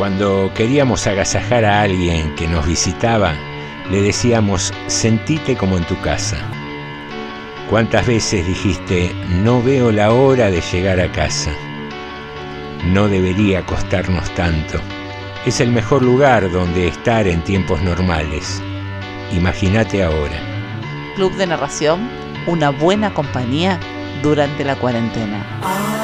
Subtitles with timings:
[0.00, 3.34] Cuando queríamos agasajar a alguien que nos visitaba,
[3.90, 6.38] le decíamos, sentite como en tu casa.
[7.68, 11.50] ¿Cuántas veces dijiste, no veo la hora de llegar a casa?
[12.86, 14.80] No debería costarnos tanto.
[15.44, 18.62] Es el mejor lugar donde estar en tiempos normales.
[19.32, 20.40] Imagínate ahora.
[21.14, 22.08] Club de Narración,
[22.46, 23.78] una buena compañía
[24.22, 25.99] durante la cuarentena.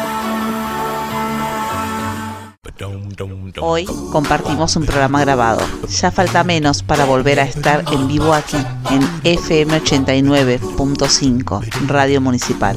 [3.61, 5.63] Hoy compartimos un programa grabado.
[5.89, 8.59] Ya falta menos para volver a estar en vivo aquí,
[8.91, 12.77] en FM 89.5, Radio Municipal.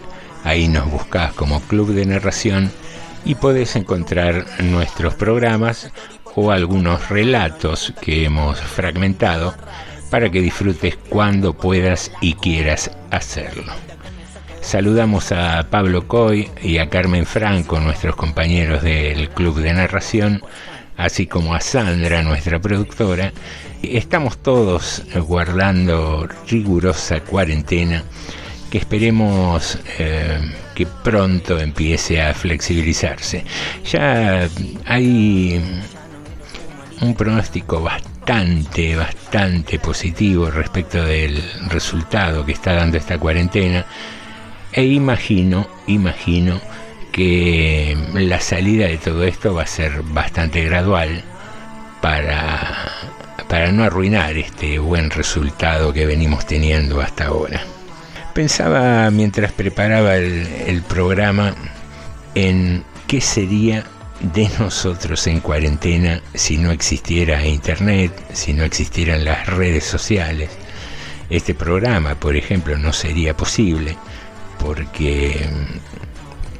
[0.46, 2.70] Ahí nos buscas como Club de Narración
[3.24, 5.90] y podés encontrar nuestros programas
[6.36, 9.56] o algunos relatos que hemos fragmentado
[10.08, 13.72] para que disfrutes cuando puedas y quieras hacerlo.
[14.60, 20.44] Saludamos a Pablo Coy y a Carmen Franco, nuestros compañeros del Club de Narración,
[20.96, 23.32] así como a Sandra, nuestra productora.
[23.82, 28.04] Estamos todos guardando rigurosa cuarentena
[28.76, 30.38] que esperemos eh,
[30.74, 33.42] que pronto empiece a flexibilizarse.
[33.90, 34.46] Ya
[34.84, 35.58] hay
[37.00, 43.86] un pronóstico bastante, bastante positivo respecto del resultado que está dando esta cuarentena
[44.72, 46.60] e imagino, imagino
[47.12, 51.24] que la salida de todo esto va a ser bastante gradual
[52.02, 52.92] para,
[53.48, 57.75] para no arruinar este buen resultado que venimos teniendo hasta ahora.
[58.36, 61.54] Pensaba mientras preparaba el, programa
[62.34, 63.84] en qué sería
[64.20, 70.50] de nosotros en cuarentena si no existiera Internet, si no existieran las redes sociales.
[71.30, 73.96] Este programa, por ejemplo, no sería posible
[74.58, 75.48] porque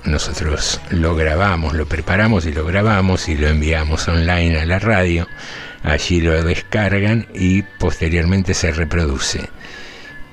[0.04, 5.28] nosotros lo grabamos, lo preparamos y lo grabamos y lo enviamos online a la radio.
[5.82, 9.50] Allí lo descargan y posteriormente se reproduce.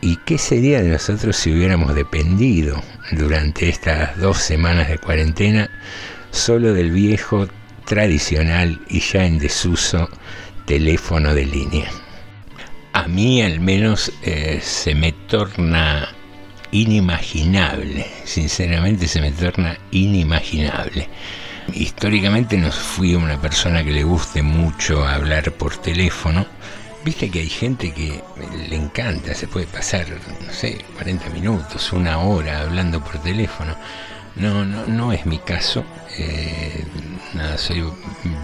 [0.05, 2.83] ¿Y qué sería de nosotros si hubiéramos dependido
[3.13, 5.69] durante estas dos semanas de cuarentena
[6.29, 7.47] solo del viejo,
[7.85, 10.09] tradicional y ya en desuso
[10.65, 11.89] teléfono de línea?
[12.91, 16.09] A mí al menos eh, se me torna
[16.71, 21.07] inimaginable, sinceramente se me torna inimaginable.
[21.73, 26.45] Históricamente no fui una persona que le guste mucho hablar por teléfono,
[27.03, 28.23] Viste que hay gente que
[28.69, 30.07] le encanta, se puede pasar,
[30.45, 33.75] no sé, 40 minutos, una hora hablando por teléfono.
[34.35, 35.83] No, no, no es mi caso.
[36.17, 36.85] Eh,
[37.33, 37.83] nada, soy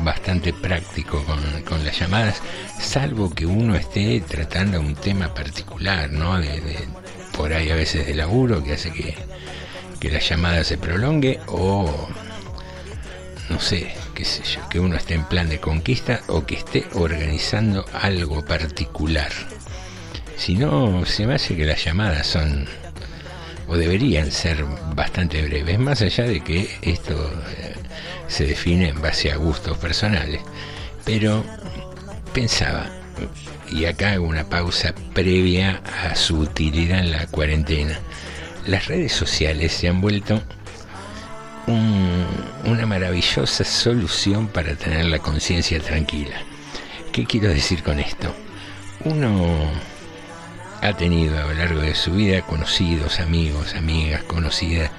[0.03, 2.41] bastante práctico con, las llamadas,
[2.79, 6.37] salvo que uno esté tratando un tema particular, ¿no?
[6.39, 6.61] De,
[7.37, 9.15] por ahí a veces de laburo que hace que,
[9.99, 12.09] que la llamada se prolongue o
[13.49, 13.93] no sé,
[14.69, 19.31] que uno esté en plan de conquista o que esté organizando algo particular.
[20.37, 22.67] Si no, se me hace que las llamadas son
[23.67, 27.75] o deberían ser bastante breves, más allá de que esto eh,
[28.27, 30.41] se define en base a gustos personales.
[31.05, 31.45] Pero
[32.33, 32.89] pensaba,
[33.71, 37.99] y acá hago una pausa previa a su utilidad en la cuarentena,
[38.65, 40.41] las redes sociales se han vuelto
[41.69, 46.35] una maravillosa solución para tener la conciencia tranquila.
[47.11, 48.33] ¿Qué quiero decir con esto?
[49.05, 49.71] uno
[50.81, 54.91] ha tenido a lo largo de su vida conocidos, amigos, amigas, conocidas,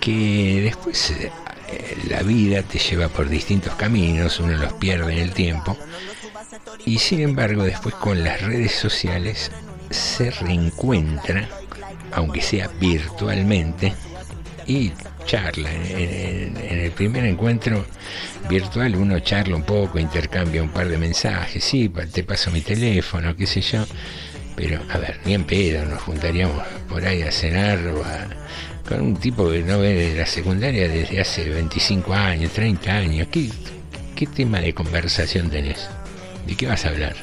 [0.00, 1.30] que después eh,
[2.08, 5.76] la vida te lleva por distintos caminos, uno los pierde en el tiempo,
[6.84, 9.50] y sin embargo después con las redes sociales
[9.90, 11.48] se reencuentra,
[12.12, 13.94] aunque sea virtualmente,
[14.68, 14.92] y
[15.26, 15.72] charla.
[15.72, 17.84] En, el primer encuentro
[18.48, 23.34] virtual uno charla un poco, intercambia un par de mensajes, sí, te paso mi teléfono,
[23.34, 23.84] qué sé yo.
[24.54, 28.02] Pero, a ver, ni en pedo, nos juntaríamos por ahí a cenar o
[28.88, 33.28] con un tipo que no ve de la secundaria desde hace 25 años, 30 años.
[33.30, 33.50] ¿Qué,
[34.16, 35.88] qué tema de conversación tenés?
[36.46, 37.14] ¿De qué vas a hablar?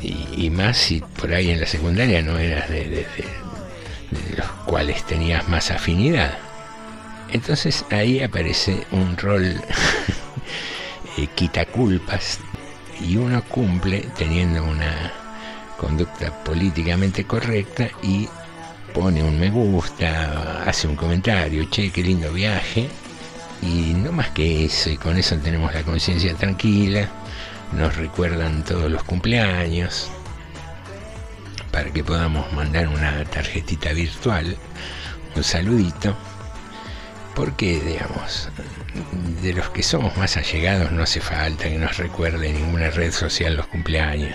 [0.00, 3.04] Y, más si por ahí en la secundaria no eras de
[4.36, 6.47] los cuales tenías más afinidad.
[7.30, 9.44] Entonces ahí aparece un rol
[11.16, 12.40] eh, quita culpas
[13.00, 15.12] y uno cumple teniendo una
[15.76, 18.28] conducta políticamente correcta y
[18.92, 22.88] pone un me gusta, hace un comentario, che, qué lindo viaje,
[23.62, 27.08] y no más que eso, y con eso tenemos la conciencia tranquila,
[27.72, 30.10] nos recuerdan todos los cumpleaños,
[31.70, 34.56] para que podamos mandar una tarjetita virtual,
[35.36, 36.16] un saludito,
[37.38, 38.48] porque, digamos,
[39.42, 43.54] de los que somos más allegados no hace falta que nos recuerde ninguna red social
[43.54, 44.34] los cumpleaños.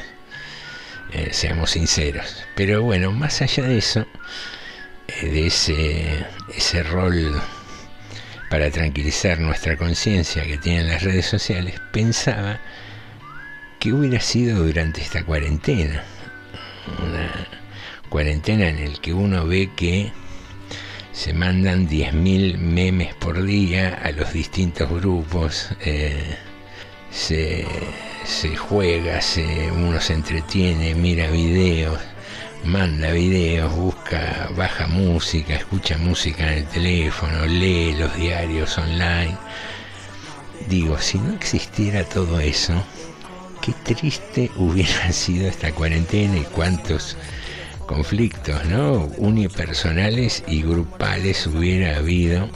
[1.11, 2.45] Eh, seamos sinceros.
[2.55, 4.07] Pero bueno, más allá de eso,
[5.09, 7.41] eh, de ese, ese rol
[8.49, 12.61] para tranquilizar nuestra conciencia que tienen las redes sociales, pensaba
[13.81, 16.05] que hubiera sido durante esta cuarentena.
[17.05, 17.47] Una
[18.07, 20.13] cuarentena en el que uno ve que
[21.13, 26.35] se mandan 10.000 memes por día a los distintos grupos, eh,
[27.11, 27.65] se,
[28.57, 31.99] juega, se, uno se entretiene, mira videos,
[32.65, 39.37] manda videos, busca, baja música, escucha música en el teléfono, lee los diarios online.
[40.67, 42.73] Digo, si no existiera todo eso,
[43.61, 47.17] qué triste hubiera sido esta cuarentena y cuántos
[47.85, 49.05] conflictos ¿no?
[49.17, 52.49] unipersonales y grupales hubiera habido,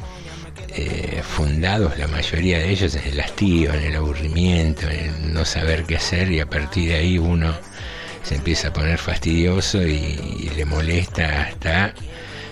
[0.69, 5.85] eh, fundados la mayoría de ellos en el hastío, en el aburrimiento, en no saber
[5.85, 7.56] qué hacer y a partir de ahí uno
[8.24, 11.94] se empieza a poner fastidioso y, le molesta hasta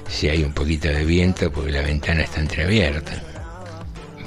[0.07, 3.21] si hay un poquito de viento porque la ventana está entreabierta.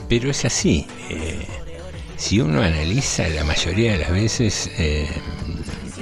[0.09, 0.87] Pero es así.
[1.11, 1.47] Eh,
[2.17, 5.09] si uno analiza la mayoría de las veces eh,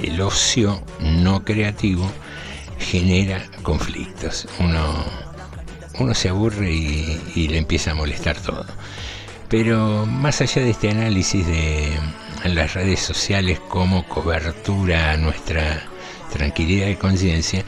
[0.03, 2.11] el ocio no creativo
[2.79, 4.47] genera conflictos.
[4.59, 5.05] Uno,
[5.99, 8.65] uno se aburre y, le empieza a molestar todo.
[9.49, 11.97] Pero más allá de este análisis de
[12.45, 15.83] las redes sociales como cobertura a nuestra
[16.31, 17.63] tranquilidad de conciencia,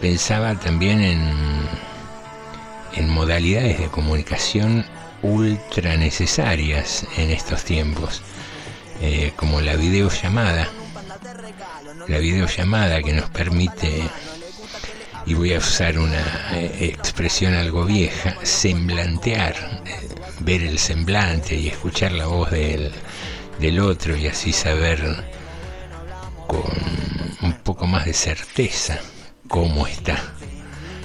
[0.00, 1.30] pensaba también en,
[2.94, 4.84] en modalidades de comunicación
[5.22, 8.22] ultra necesarias en estos tiempos,
[9.00, 10.68] eh, como la videollamada,
[12.08, 14.02] la videollamada que nos permite,
[15.26, 20.08] y voy a usar una eh, expresión algo vieja, semblantear, eh,
[20.40, 22.92] ver el semblante y escuchar la voz del,
[23.60, 25.00] del otro y así saber
[26.46, 26.62] con
[27.42, 28.98] un poco más de certeza
[29.48, 30.16] cómo está,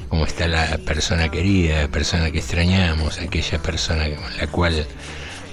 [0.10, 4.88] cómo está la persona querida, la persona que extrañamos, aquella persona con la cual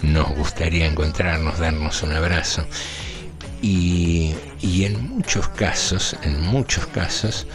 [0.03, 2.67] nos gustaría encontrarnos, darnos un abrazo.
[3.67, 4.35] Y,
[4.85, 7.47] en muchos casos, en muchos casos,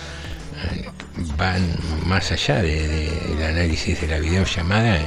[0.71, 0.89] eh,
[1.37, 1.61] van
[2.07, 5.05] más allá del análisis de la videollamada, eh,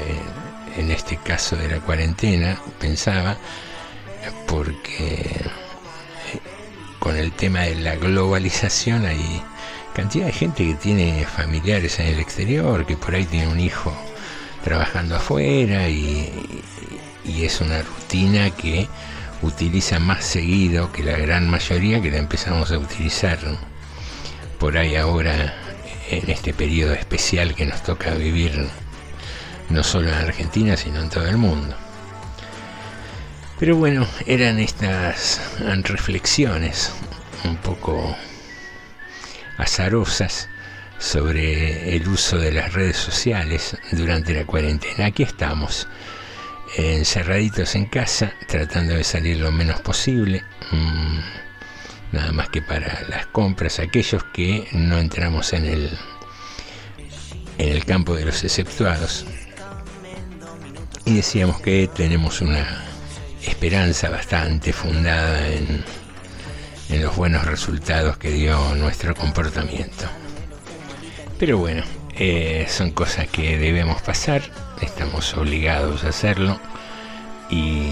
[0.76, 3.36] en este caso de la cuarentena, pensaba,
[4.46, 5.40] porque
[7.00, 9.42] con el tema de la globalización hay
[9.94, 13.92] cantidad de gente que tiene familiares en el exterior, que por ahí tiene un hijo
[14.62, 16.30] trabajando afuera y
[17.24, 18.86] es una rutina que
[19.42, 23.38] utiliza más seguido que la gran mayoría que la empezamos a utilizar
[24.58, 25.54] por ahí ahora
[26.08, 28.68] en este periodo especial que nos toca vivir
[29.68, 31.76] no solo en Argentina sino en todo el mundo.
[33.58, 35.40] Pero bueno, eran estas
[35.84, 36.92] reflexiones
[37.44, 38.16] un poco
[39.58, 40.48] azarosas
[40.98, 45.06] sobre el uso de las redes sociales durante la cuarentena.
[45.06, 45.88] Aquí estamos
[46.76, 51.18] encerraditos en casa, tratando de salir lo menos posible, mm,
[52.12, 55.90] nada más que para las compras, aquellos que no entramos en el,
[57.58, 59.26] en el campo de los exceptuados.
[61.04, 62.84] Y decíamos que tenemos una
[63.44, 65.84] esperanza bastante fundada en,
[66.88, 70.06] en los buenos resultados que dio nuestro comportamiento.
[71.38, 71.82] Pero bueno,
[72.14, 74.42] eh, son cosas que debemos pasar,
[74.82, 76.58] estamos obligados a hacerlo
[77.50, 77.88] y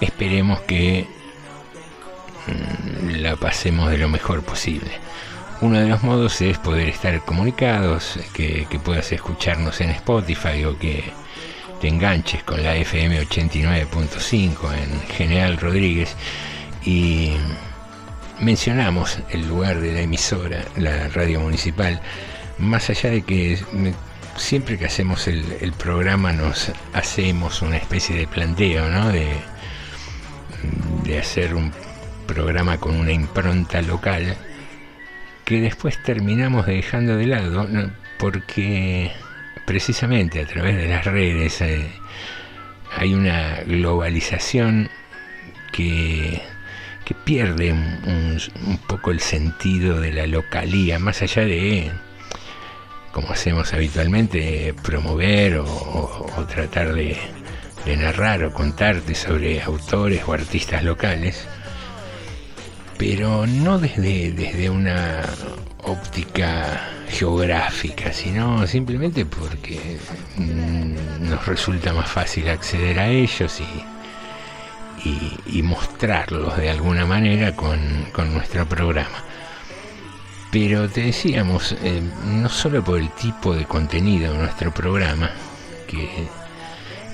[0.00, 1.06] esperemos que
[2.46, 4.90] mm, la pasemos de lo mejor posible.
[5.60, 10.78] Uno de los modos es poder estar comunicados, que, que puedas escucharnos en Spotify o
[10.78, 11.02] que
[11.80, 16.14] te enganches con la FM 89.5 en General Rodríguez
[16.84, 17.32] y
[18.40, 22.00] mencionamos el lugar de la emisora, la radio municipal,
[22.58, 23.58] más allá de que
[24.38, 29.10] siempre que hacemos el, programa nos hacemos una especie de planteo, ¿no?
[29.10, 29.28] De,
[31.18, 31.72] hacer un
[32.26, 34.36] programa con una impronta local
[35.46, 37.66] que después terminamos dejando de lado
[38.18, 39.10] porque
[39.66, 41.90] precisamente a través de las redes eh,
[42.94, 44.90] hay una globalización
[45.72, 46.42] que,
[47.04, 48.38] que pierde un,
[48.86, 51.90] poco el sentido de la localía, más allá de,
[53.12, 57.16] como hacemos habitualmente, promover o, tratar de,
[57.96, 61.48] narrar o contarte sobre autores o artistas locales
[62.98, 65.22] pero no desde, desde una
[65.84, 69.98] óptica geográfica, sino simplemente porque
[70.36, 73.84] mm, nos resulta más fácil acceder a ellos y,
[75.62, 77.78] mostrarlos de alguna manera con,
[78.32, 79.24] nuestro programa.
[80.50, 85.30] Pero te decíamos, eh, no solo por el tipo de contenido de nuestro programa,
[85.86, 86.28] que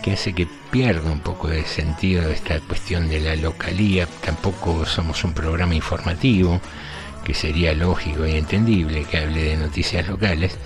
[0.04, 4.06] que hace que pierda un poco de sentido esta cuestión de la localía.
[4.22, 6.60] Tampoco somos un programa informativo,
[7.24, 10.58] que sería lógico y entendible que hable de noticias locales.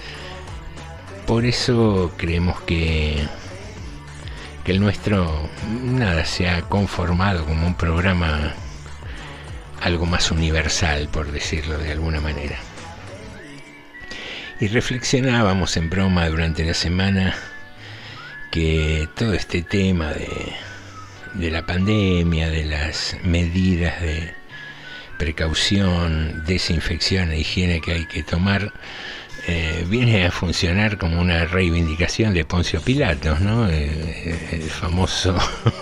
[1.25, 3.29] Por eso creemos que,
[4.65, 5.49] que el nuestro
[5.85, 8.55] nada se ha conformado como un programa
[9.81, 12.59] algo más universal, por decirlo de alguna manera.
[14.61, 17.35] Y reflexionábamos en broma durante la semana
[18.51, 24.35] que todo este tema de, la pandemia, de las medidas de
[25.19, 28.73] precaución, desinfección e higiene que hay que tomar,
[29.47, 33.69] eh, viene a funcionar como una reivindicación de Poncio Pilatos, ¿no?
[33.71, 35.39] Eh, el, famoso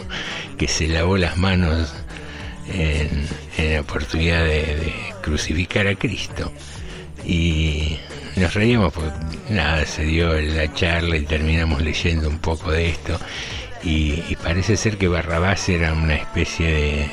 [0.59, 1.95] que se lavó las manos
[2.73, 3.27] en,
[3.73, 6.53] la oportunidad de, de, crucificar a Cristo.
[7.25, 7.99] Y
[8.37, 9.11] nos reíamos porque
[9.51, 13.19] nada, se dio la charla y terminamos leyendo un poco de esto.
[13.83, 17.09] Y, parece ser que Barrabás era una especie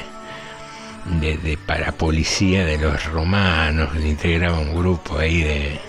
[1.12, 5.80] de, de, parapolicía de los romanos, integraba un grupo ahí de,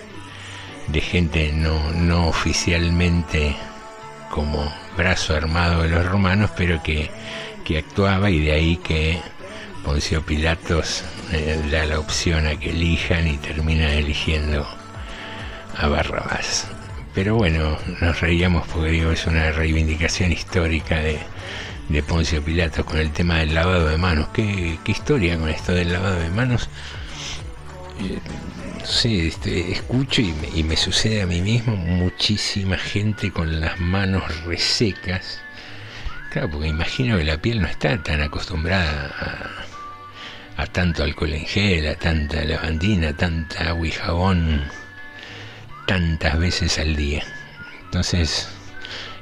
[0.87, 3.55] de gente no, no oficialmente
[4.29, 7.09] como brazo armado de los romanos, pero que,
[7.63, 9.19] que actuaba y de ahí que
[9.85, 14.67] Poncio Pilatos eh, da la opción a que elijan y termina eligiendo
[15.77, 16.67] a Barrabás.
[17.13, 21.19] Pero bueno, nos reíamos porque digo, es una reivindicación histórica de,
[21.89, 24.29] de Poncio Pilatos con el tema del lavado de manos.
[24.33, 26.67] ¿Qué, historia con esto del lavado de manos?
[28.01, 28.19] Eh,
[28.83, 33.79] sí, este, escucho y me, y me, sucede a mí mismo muchísima gente con las
[33.79, 35.41] manos resecas.
[36.31, 39.64] Claro, porque imagino que la piel no está tan acostumbrada a,
[40.57, 44.63] a tanto alcohol en gel, a tanta lavandina, a tanta agua y jabón
[45.85, 47.23] tantas veces al día.
[47.83, 48.47] Entonces,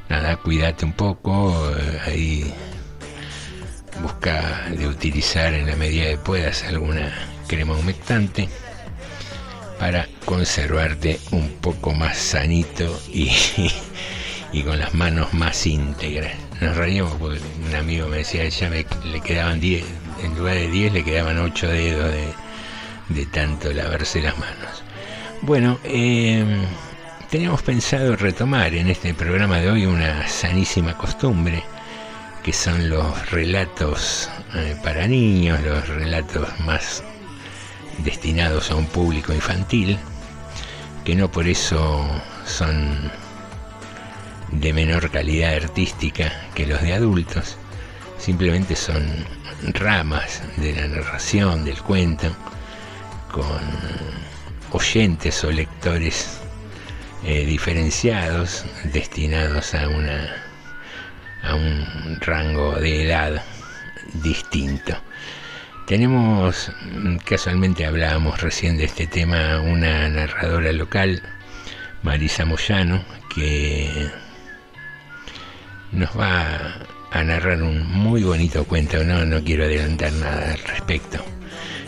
[0.10, 2.54] nada, cuídate un poco, eh, ahí
[4.02, 7.14] busca de utilizar en la medida que puedas alguna
[7.48, 8.50] crema humectante
[9.80, 13.32] para conservarte un poco más sanito y,
[14.54, 16.34] y con las manos más íntegras.
[16.62, 19.84] Nos reíamos porque un amigo me decía, ya me, le quedaban 10,
[20.24, 22.34] en lugar de 10 le quedaban 8 dedos de,
[23.10, 24.84] de tanto lavarse las manos.
[25.42, 26.46] Bueno, eh,
[27.30, 31.64] teníamos pensado retomar en este programa de hoy una sanísima costumbre,
[32.44, 37.04] que son los relatos eh, para niños, los relatos más
[38.00, 39.98] destinados a un público infantil,
[41.04, 42.08] que no por eso
[42.46, 43.12] son
[44.52, 47.58] de menor calidad artística que los de adultos,
[48.18, 49.26] simplemente son
[49.74, 52.36] ramas de la narración, del cuento,
[53.32, 53.46] con
[54.72, 56.40] oyentes o lectores
[57.24, 60.44] eh, diferenciados destinados a una
[61.44, 63.44] a un rango de edad
[64.14, 64.96] distinto.
[65.86, 71.22] Tenemos, mm, casualmente hablábamos recién de este tema, una narradora local,
[72.02, 73.04] Marisa Moyano,
[73.34, 74.10] que
[75.92, 76.76] nos va
[77.14, 81.24] a narrar un muy bonito cuento, no, no quiero adelantar nada al respecto.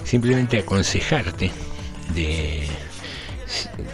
[0.04, 1.52] Simplemente aconsejarte
[2.14, 2.68] de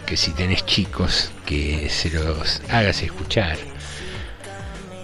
[0.06, 3.58] que si tenés chicos, que se los hagas escuchar.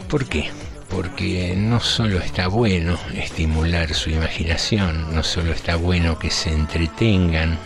[0.09, 0.51] ¿Por qué?
[0.89, 7.57] Porque no solo está bueno estimular su imaginación, no solo está bueno que se entretengan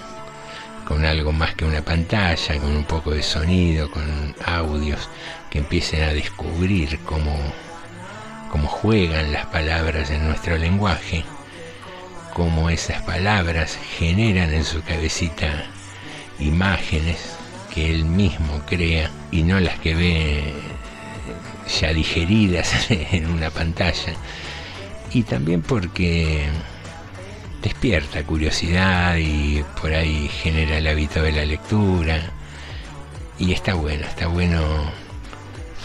[0.86, 5.10] con algo más que una pantalla, con un poco de sonido, con audios,
[5.50, 7.36] que empiecen a descubrir cómo,
[8.72, 11.24] juegan las palabras en nuestro lenguaje,
[12.34, 15.66] cómo esas palabras generan en su cabecita
[16.40, 17.36] imágenes
[17.74, 20.54] que él mismo crea y no las que ve
[21.80, 24.14] ya digeridas en una pantalla.
[25.14, 26.46] Y también porque
[27.62, 32.32] despierta curiosidad y por ahí genera el hábito de la lectura.
[33.38, 34.62] Y está bueno, está bueno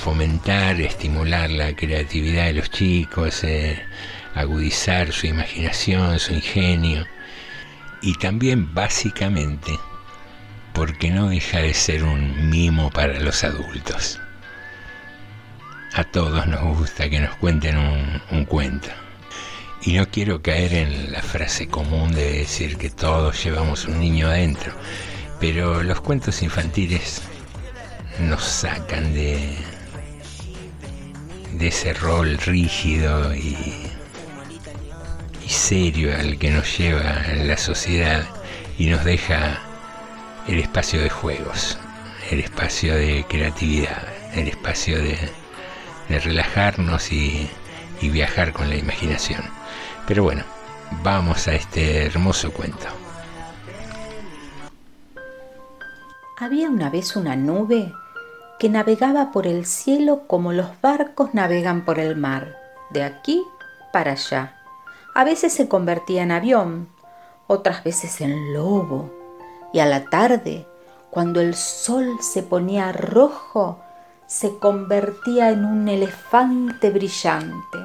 [0.06, 3.82] fomentar, estimular la creatividad de los chicos, eh,
[4.36, 7.04] agudizar su imaginación, su ingenio.
[8.02, 9.72] Y también básicamente
[10.72, 14.20] porque no deja de ser un mimo para los adultos.
[15.94, 18.90] A todos nos gusta que nos cuenten un, un cuento.
[19.82, 24.28] Y no quiero caer en la frase común de decir que todos llevamos un niño
[24.28, 24.72] adentro,
[25.40, 27.22] pero los cuentos infantiles
[28.20, 29.56] nos sacan de,
[31.52, 33.56] de ese rol rígido y,
[35.44, 38.24] y serio al que nos lleva la sociedad
[38.78, 39.60] y nos deja
[40.46, 41.78] el espacio de juegos,
[42.30, 44.02] el espacio de creatividad,
[44.34, 45.18] el espacio de,
[46.08, 47.48] relajarnos y,
[48.00, 49.42] y viajar con la imaginación.
[50.06, 50.44] Pero bueno,
[51.02, 52.86] vamos a este hermoso cuento.
[56.38, 57.92] Había una vez una nube
[58.58, 62.56] que navegaba por el cielo como los barcos navegan por el mar,
[62.90, 63.42] de aquí
[63.92, 64.56] para allá.
[65.14, 66.88] A veces se convertía en avión,
[67.46, 69.10] otras veces en lobo,
[69.72, 70.66] y a la tarde,
[71.10, 73.80] cuando el sol se ponía rojo,
[74.26, 77.78] se convertía en un elefante brillante.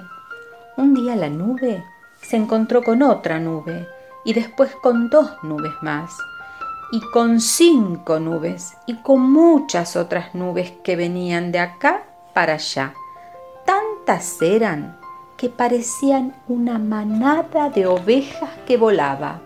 [0.78, 1.84] Un día la nube
[2.22, 3.88] se encontró con otra nube
[4.24, 6.12] y después con dos nubes más
[6.92, 12.94] y con cinco nubes y con muchas otras nubes que venían de acá para allá.
[13.66, 15.00] Tantas eran
[15.38, 19.42] que parecían una manada de ovejas que volaba.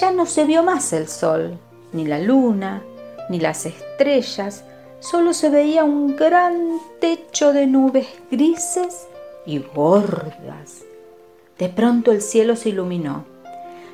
[0.00, 1.58] Ya no se vio más el sol,
[1.92, 2.82] ni la luna,
[3.30, 4.64] ni las estrellas,
[4.98, 9.06] solo se veía un gran techo de nubes grises
[9.46, 10.82] y gordas.
[11.58, 13.35] De pronto el cielo se iluminó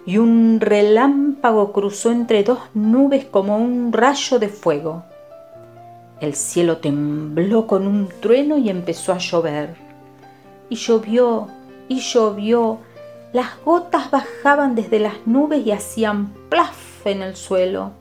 [0.04, 5.04] y un relámpago cruzó entre dos nubes como un rayo de fuego.
[6.20, 9.74] El cielo tembló con un trueno y empezó a llover.
[10.68, 11.48] Y llovió,
[11.88, 12.78] y llovió.
[13.32, 17.92] Las gotas bajaban desde las nubes y hacían plaf en el suelo.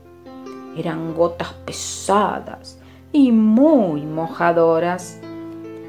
[0.76, 2.78] Eran gotas pesadas
[3.12, 5.20] y muy mojadoras.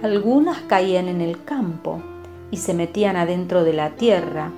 [0.02, 2.02] Algunas caían en el campo
[2.52, 4.52] y se metían adentro de la tierra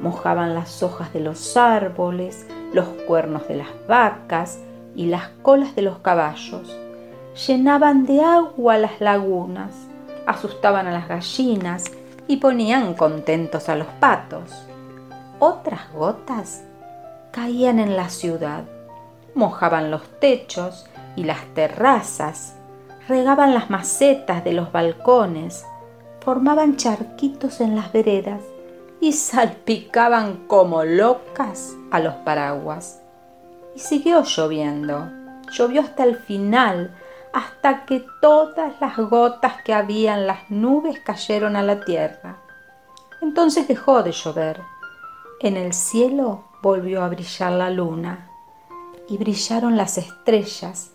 [0.00, 4.58] mojaban las hojas de los árboles, los cuernos de las vacas
[4.94, 6.76] y las colas de los caballos.
[7.46, 9.74] Llenaban de agua las lagunas,
[10.26, 11.84] asustaban a las gallinas
[12.26, 14.66] y ponían contentos a los patos.
[15.38, 16.62] Otras gotas
[17.30, 18.64] caían en la ciudad,
[19.34, 20.86] mojaban los techos
[21.16, 22.54] y las terrazas,
[23.08, 25.64] regaban las macetas de los balcones,
[26.20, 28.40] formaban charquitos en las veredas
[29.00, 33.00] y salpicaban como locas a los paraguas.
[33.74, 35.08] Y siguió lloviendo.
[35.50, 36.94] Llovió hasta el final,
[37.32, 42.36] hasta que todas las gotas que había en las nubes cayeron a la tierra.
[43.22, 44.60] Entonces dejó de llover.
[45.40, 48.28] En el cielo volvió a brillar la luna
[49.08, 50.90] y brillaron las estrellas.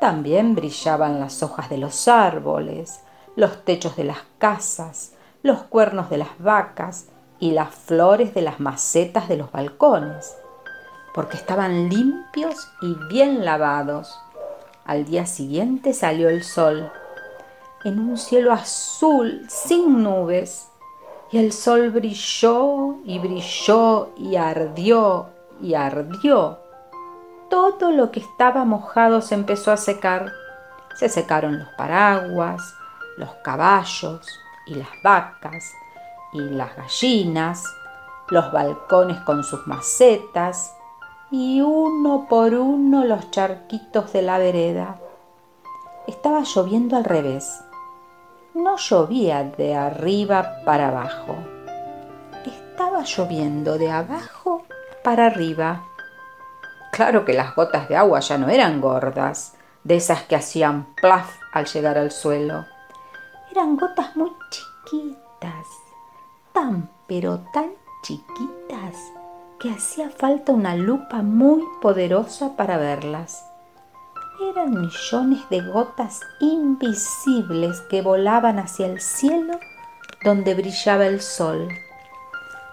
[0.00, 3.00] También brillaban las hojas de los árboles,
[3.36, 7.06] los techos de las casas, los cuernos de las vacas
[7.40, 10.36] y las flores de las macetas de los balcones,
[11.14, 14.20] porque estaban limpios y bien lavados.
[14.84, 16.92] Al día siguiente salió el sol,
[17.84, 20.68] en un cielo azul sin nubes,
[21.32, 25.28] y el sol brilló y brilló y ardió
[25.60, 26.58] y ardió.
[27.48, 30.32] Todo lo que estaba mojado se empezó a secar.
[30.96, 32.74] Se secaron los paraguas,
[33.16, 34.26] los caballos
[34.66, 35.72] y las vacas,
[36.32, 37.64] y las gallinas,
[38.28, 40.74] los balcones con sus macetas
[41.30, 44.98] y uno por uno los charquitos de la vereda.
[46.06, 47.60] Estaba lloviendo al revés.
[48.54, 51.36] no llovía de arriba para abajo.
[52.44, 54.64] Estaba lloviendo de abajo
[55.04, 55.84] para arriba.
[56.92, 61.30] Claro que las gotas de agua ya no eran gordas, de esas que hacían plaf
[61.52, 62.66] al llegar al suelo.
[63.50, 65.66] Eran gotas muy chiquitas,
[66.52, 67.70] tan pero tan
[68.02, 68.94] chiquitas
[69.58, 73.44] que hacía falta una lupa muy poderosa para verlas.
[74.50, 79.58] Eran millones de gotas invisibles que volaban hacia el cielo
[80.24, 81.68] donde brillaba el sol.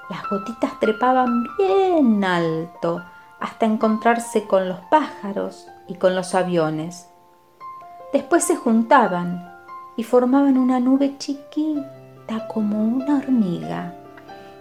[0.09, 3.03] Las gotitas trepaban bien alto
[3.39, 7.09] hasta encontrarse con los pájaros y con los aviones.
[8.13, 9.51] Después se juntaban
[9.97, 11.96] y formaban una nube chiquita
[12.47, 13.93] como una hormiga.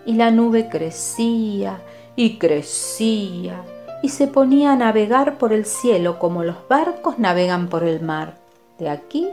[0.04, 1.80] Y la nube crecía
[2.14, 3.64] y crecía
[4.02, 8.34] y se ponía a navegar por el cielo como los barcos navegan por el mar,
[8.78, 9.28] de aquí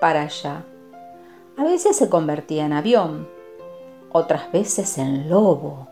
[0.00, 0.64] para allá.
[1.56, 3.28] A veces se convertía en avión,
[4.10, 5.88] otras veces en lobo.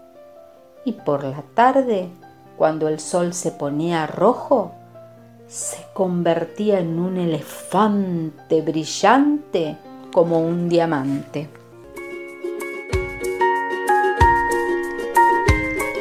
[0.85, 2.09] Y por la tarde,
[2.57, 4.73] cuando el sol se ponía rojo,
[5.47, 9.77] se convertía en un elefante brillante
[10.13, 11.49] como un diamante.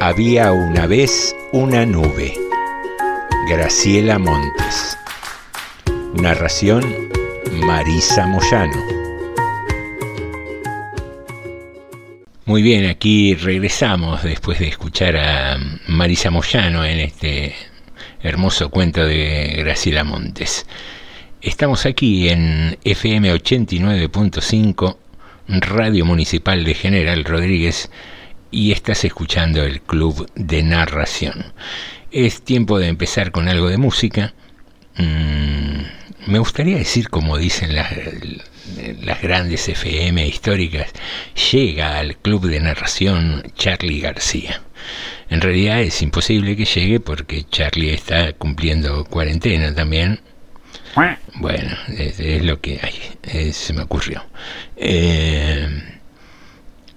[0.02, 2.32] Había una vez una nube.
[3.50, 4.96] Graciela Montes.
[6.14, 6.82] Narración
[7.52, 8.82] Marisa Moyano.
[12.46, 15.58] Muy bien, aquí regresamos después de escuchar a
[15.88, 17.54] Marisa Moyano en este
[18.22, 20.64] hermoso cuento de Graciela Montes.
[21.42, 24.96] Estamos aquí en FM 89.5,
[25.46, 27.90] Radio Municipal de General Rodríguez,
[28.50, 31.52] y estás escuchando el Club de Narración.
[32.10, 34.34] Es tiempo de empezar con algo de música.
[34.96, 35.82] Mm,
[36.26, 37.92] me gustaría decir, como dicen las,
[39.02, 40.90] las grandes FM históricas,
[41.52, 44.62] llega al Club de Narración Charlie García.
[45.28, 50.20] En realidad es imposible que llegue porque Charlie está cumpliendo cuarentena también.
[51.34, 54.24] Bueno, es, lo que hay, se me ocurrió.
[54.76, 55.99] Eh,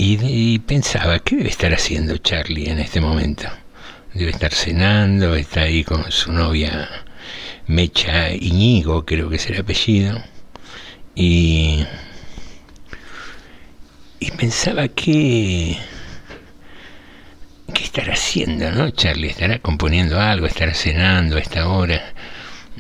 [0.06, 3.48] y, pensaba, ¿qué debe estar haciendo Charlie en este momento?
[4.14, 6.90] Debe estar cenando, está ahí con su novia
[7.68, 10.22] Mecha Iñigo, creo que es el apellido.
[11.16, 11.86] Y,
[14.20, 15.78] y pensaba que...
[17.74, 18.90] ¿Qué estará haciendo, no?
[18.92, 22.14] Charlie estará componiendo algo, estará cenando a esta hora.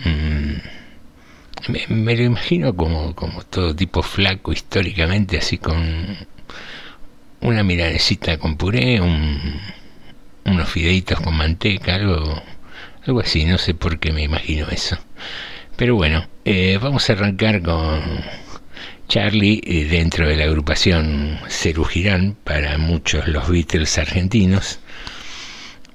[0.03, 6.27] Mm, me, me, lo imagino como, como todo tipo flaco históricamente, así con
[7.43, 12.41] una milanecita con puré, unos fideitos con manteca, algo,
[13.05, 14.97] algo así, no sé por qué me imagino eso.
[15.75, 18.01] Pero bueno, eh, vamos a arrancar con
[19.09, 21.39] Charlie eh, dentro de la agrupación
[21.89, 24.79] Girán, para muchos los Beatles argentinos,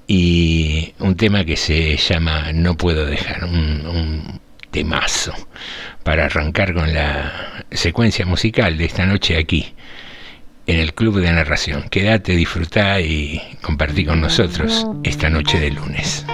[0.07, 5.33] y un tema que se llama No puedo dejar, un, un temazo,
[6.03, 9.75] para arrancar con la secuencia musical de esta noche aquí
[10.69, 11.89] en el Club de Narración.
[11.91, 16.25] Quédate, disfruta y compartí con nosotros esta noche de lunes.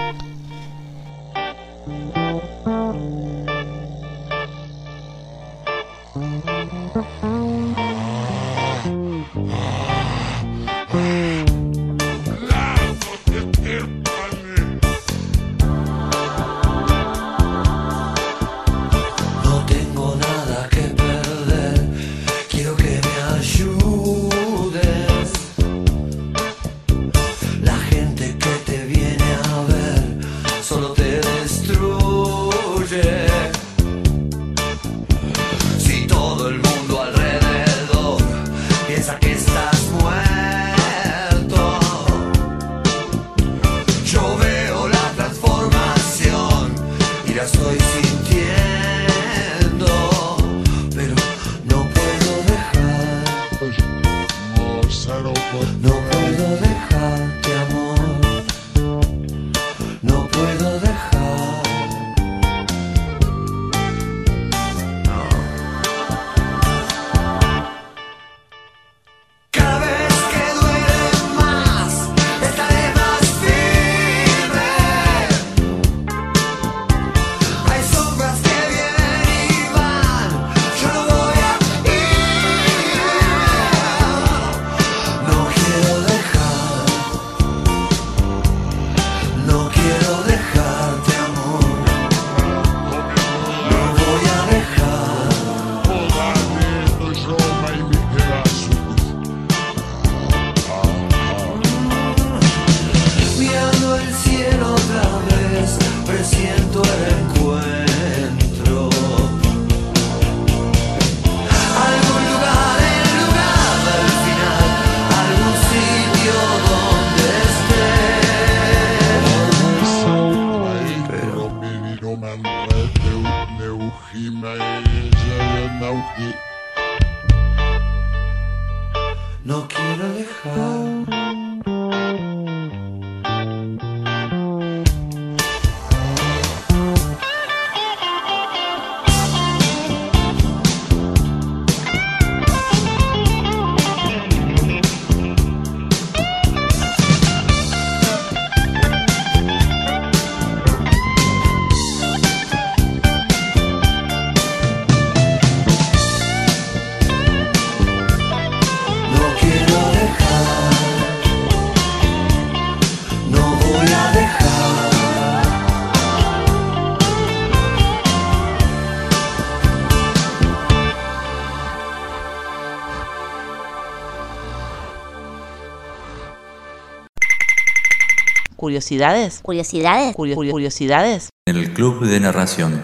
[178.75, 179.39] ¿Curiosidades?
[179.41, 180.15] ¿Curiosidades?
[180.15, 181.29] ¿Curiosidades?
[181.45, 182.83] En el club de narración.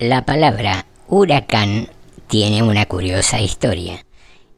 [0.00, 1.86] La palabra huracán
[2.26, 4.04] tiene una curiosa historia.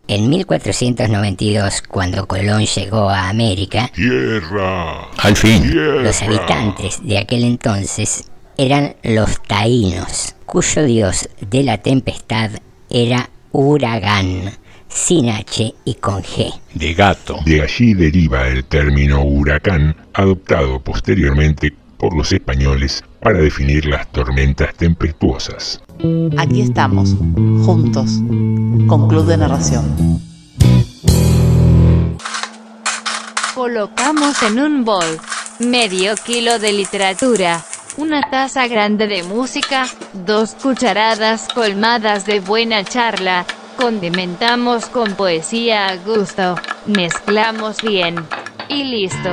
[0.09, 5.11] En 1492, cuando Colón llegó a América, ¡Tierra!
[5.19, 5.75] Al fin.
[6.03, 8.25] los habitantes de aquel entonces
[8.57, 12.51] eran los taínos, cuyo dios de la tempestad
[12.89, 14.53] era Huragán
[14.91, 16.53] sin H y con G.
[16.75, 17.39] De gato.
[17.45, 24.75] De allí deriva el término huracán, adoptado posteriormente por los españoles para definir las tormentas
[24.75, 25.83] tempestuosas.
[26.39, 27.15] Aquí estamos,
[27.65, 28.21] juntos,
[28.87, 30.21] con Club de Narración.
[33.55, 35.21] Colocamos en un bol
[35.59, 37.63] medio kilo de literatura,
[37.99, 43.45] una taza grande de música, dos cucharadas colmadas de buena charla,
[43.81, 46.55] condimentamos con poesía a gusto,
[46.87, 48.15] mezclamos bien
[48.69, 49.31] y listo.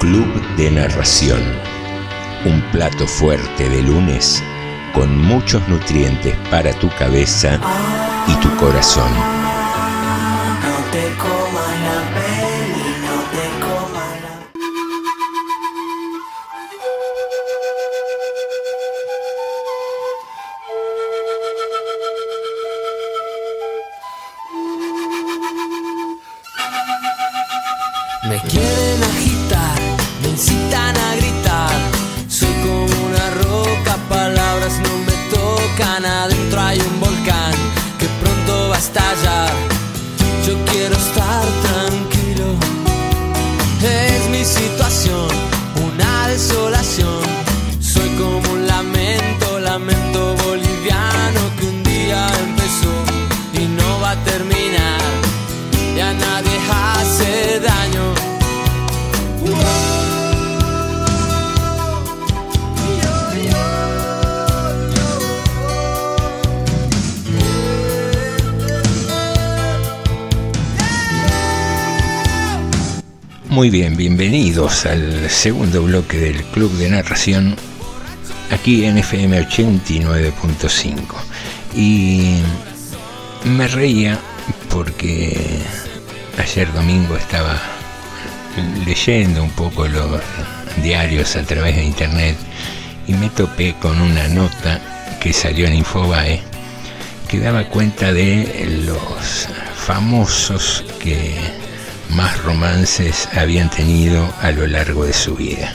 [0.00, 1.42] Club de Narración.
[2.46, 4.42] Un plato fuerte de lunes
[4.94, 7.60] con muchos nutrientes para tu cabeza
[8.26, 9.12] y tu corazón.
[28.32, 28.71] Me
[73.52, 77.54] Muy bien, bienvenidos al segundo bloque del Club de Narración
[78.50, 80.96] aquí en FM 89.5.
[81.76, 82.36] Y
[83.44, 84.18] me reía
[84.70, 85.36] porque
[86.38, 87.60] ayer domingo estaba
[88.86, 90.22] leyendo un poco los
[90.82, 92.38] diarios a través de internet
[93.06, 94.80] y me topé con una nota
[95.20, 96.40] que salió en Infobae
[97.28, 101.61] que daba cuenta de los famosos que
[102.14, 105.74] más romances habían tenido a lo largo de su vida.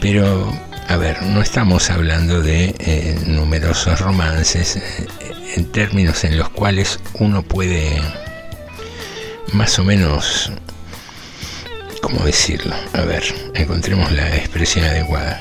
[0.00, 0.52] Pero,
[0.88, 5.06] a ver, no estamos hablando de eh, numerosos romances eh,
[5.56, 8.00] en términos en los cuales uno puede
[9.52, 10.50] más o menos,
[12.02, 12.74] ¿cómo decirlo?
[12.92, 13.22] A ver,
[13.54, 15.40] encontremos la expresión adecuada.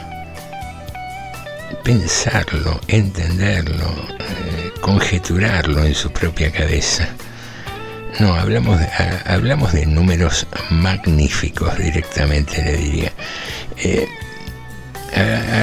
[1.84, 3.88] Pensarlo, entenderlo,
[4.20, 7.10] eh, conjeturarlo en su propia cabeza.
[8.20, 13.12] No, hablamos de, ha- hablamos de números magníficos directamente, le diría.
[13.78, 14.08] Eh,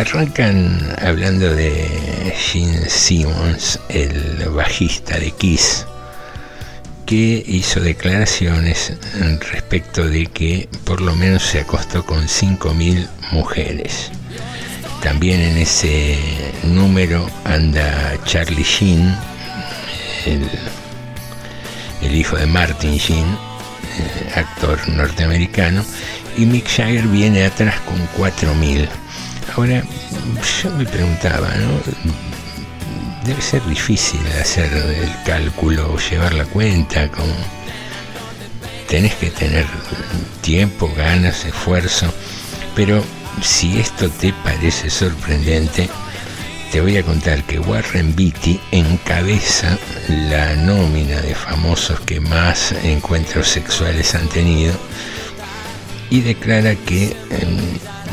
[0.01, 5.87] arrancan hablando de Gene Simmons, el bajista de Kiss,
[7.07, 8.93] que hizo declaraciones
[9.53, 14.11] respecto de que por lo menos se acostó con 5.000 mujeres.
[15.03, 16.17] También en ese
[16.65, 19.17] número anda Charlie Sheen,
[20.27, 20.49] el
[22.03, 25.85] el hijo de Martin Sheen, eh, actor norteamericano,
[26.37, 28.89] y Mick Jagger viene atrás con 4.000.
[29.57, 29.83] Ahora,
[30.63, 31.81] yo me preguntaba, ¿no?
[33.25, 37.35] Debe ser difícil hacer el cálculo o llevar la cuenta, como
[38.89, 39.67] tenés que tener
[40.41, 42.13] tiempo, ganas, esfuerzo,
[42.75, 43.05] pero
[43.43, 45.89] si esto te parece sorprendente,
[46.71, 49.77] te voy a contar que Warren Beatty encabeza
[50.09, 54.73] la nómina de famosos que más encuentros sexuales han tenido
[56.11, 57.59] y declara que em,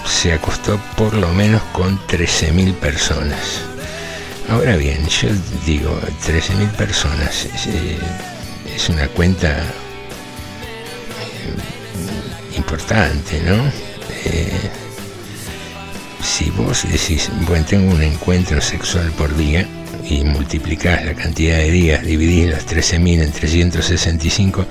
[0.06, 3.62] se acostó por lo menos con 13.000 personas.
[4.50, 5.30] Ahora bien, yo
[5.66, 8.00] digo, 13.000 personas eh,
[8.76, 9.66] es una cuenta eh,
[12.56, 13.72] importante, ¿no?
[16.28, 19.66] Si vos decís, bueno, tengo un encuentro sexual por día
[20.08, 24.66] y multiplicás la cantidad de días, dividís los 13.000 en 365,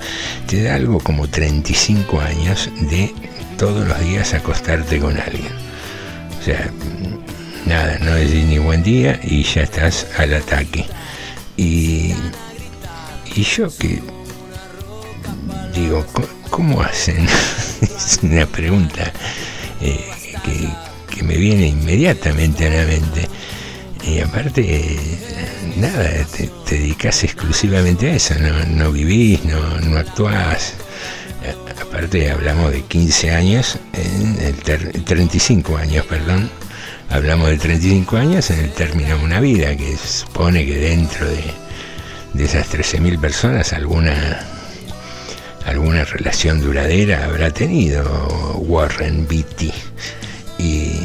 [0.47, 3.11] te da algo como 35 años de
[3.57, 5.51] todos los días acostarte con alguien.
[6.39, 6.69] O sea,
[7.65, 10.85] nada, no decís ni buen día y ya estás al ataque.
[11.57, 12.13] Y,
[13.35, 13.99] y yo que
[15.73, 16.05] digo,
[16.51, 17.27] ¿cómo hacen?
[17.81, 19.11] es una pregunta
[19.81, 20.05] eh,
[20.45, 20.69] que,
[21.17, 23.27] que me viene inmediatamente a la mente.
[24.05, 24.97] Y aparte,
[25.75, 28.35] nada, te, dedicas exclusivamente a eso,
[28.69, 30.75] no, vivís, no, no actuás.
[31.81, 36.49] Aparte hablamos de 15 años, en el 35 años, perdón,
[37.09, 41.43] hablamos de 35 años en el término de una vida, que supone que dentro de,
[42.33, 44.45] de esas 13.000 personas alguna
[45.65, 48.03] alguna relación duradera habrá tenido
[48.57, 49.71] Warren Beatty
[50.57, 50.96] y.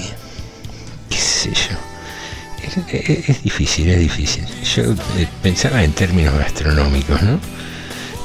[2.75, 4.45] Es, difícil, es difícil.
[4.75, 4.83] Yo
[5.19, 7.39] eh, pensaba en términos gastronómicos, ¿no?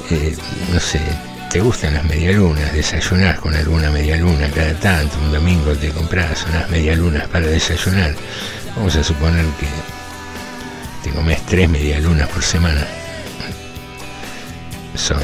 [0.09, 0.35] Eh,
[0.71, 1.01] no sé,
[1.51, 2.71] ¿te gustan las medialunas?
[2.71, 5.17] ¿Desayunás con alguna medialuna cada tanto?
[5.19, 8.15] Un domingo te compras unas medialunas para desayunar.
[8.77, 9.67] Vamos a suponer que
[11.03, 12.87] te comes tres medialunas por semana.
[14.95, 15.21] Son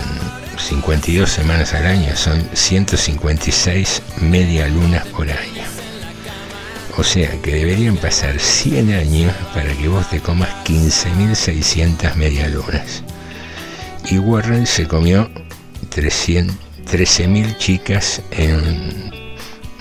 [0.57, 5.62] 52 semanas al año, son 156 medialunas por año.
[6.95, 13.03] O sea que deberían pasar 100 años para que vos te comas 15.600 medialunas.
[14.09, 15.29] Y Warren se comió
[15.89, 19.11] 13.000 chicas en,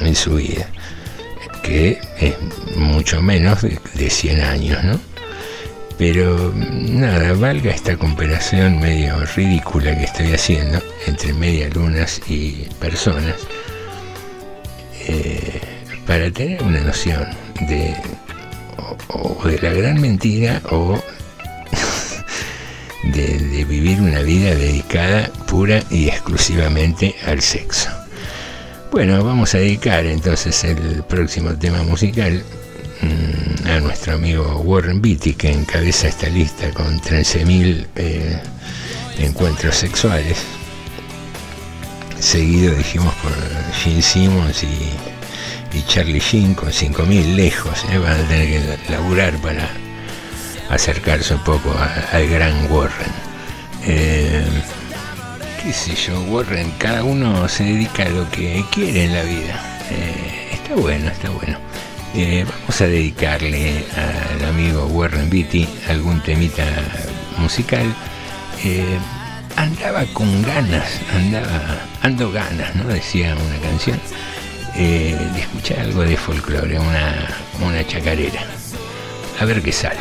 [0.01, 0.67] en, su vida,
[1.63, 2.35] que es
[2.77, 4.99] mucho menos de, de 100 años, ¿no?
[5.99, 13.37] Pero nada, valga esta comparación medio ridícula que estoy haciendo entre medialunas y personas.
[15.07, 15.72] Eh,
[16.07, 17.27] para tener una noción
[17.69, 17.95] de
[19.61, 21.01] la gran mentira o
[23.05, 27.91] de, vivir una vida dedicada pura y exclusivamente al sexo.
[28.91, 32.43] Bueno, vamos a dedicar entonces el próximo tema musical
[33.01, 38.39] mm, a nuestro amigo Warren Beatty, que encabeza esta lista con 13.000 eh,
[39.19, 40.39] encuentros sexuales.
[42.19, 43.33] Seguido dijimos por
[43.75, 45.12] Gene Simmons y
[45.75, 47.99] y Charlie Sheen con 5.000 lejos, ¿eh?
[47.99, 49.69] van a tener que laburar para
[50.69, 51.75] acercarse un poco
[52.13, 53.13] al gran Warren.
[53.85, 54.45] Eh,
[55.63, 59.79] qué sé yo, Warren, cada uno se dedica a lo que quiere en la vida.
[59.91, 61.59] Eh, está bueno, está bueno.
[62.15, 66.65] vamos a dedicarle al amigo Warren Beatty algún temita
[67.39, 67.95] musical.
[69.57, 72.85] andaba con ganas, andaba, ando ganas, ¿no?
[72.85, 73.99] Decía una canción
[74.75, 77.29] eh, de escuchar algo de folclore, una,
[77.65, 78.43] una chacarera.
[79.41, 79.99] A ver qué sale.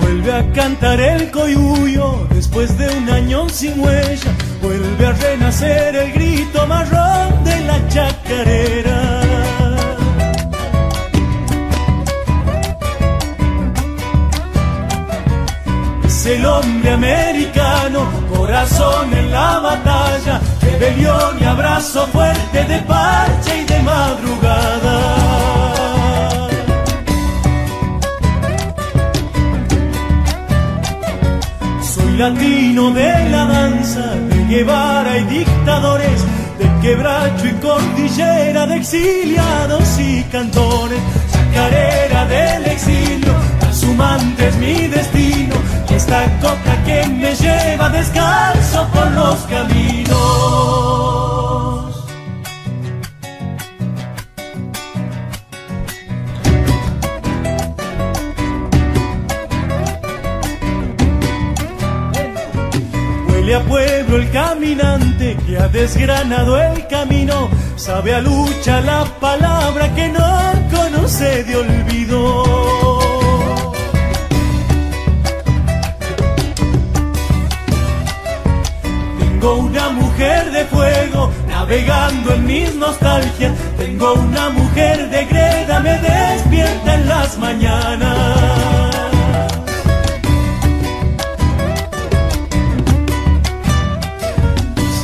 [0.00, 4.32] Vuelve a cantar el coyuyo después de un año sin huella.
[4.60, 9.29] Vuelve a renacer el grito marrón de la chacarera.
[16.26, 23.80] El hombre americano, corazón en la batalla, rebelión y abrazo fuerte de parche y de
[23.80, 24.96] madrugada.
[31.82, 36.20] Soy latino de la danza, de Guevara y dictadores,
[36.58, 41.00] de quebracho y cordillera, de exiliados y cantores,
[41.30, 43.32] sacarera del exilio,
[43.72, 45.19] sumante es mi destino
[46.10, 50.10] esta coca que me lleva descalzo por los caminos.
[63.28, 69.94] Huele a pueblo el caminante que ha desgranado el camino, sabe a lucha la palabra
[69.94, 72.79] que no conoce de olvido.
[81.70, 83.52] Navegando en mis nostalgias.
[83.78, 88.96] Tengo una mujer de greda, me despierta en las mañanas.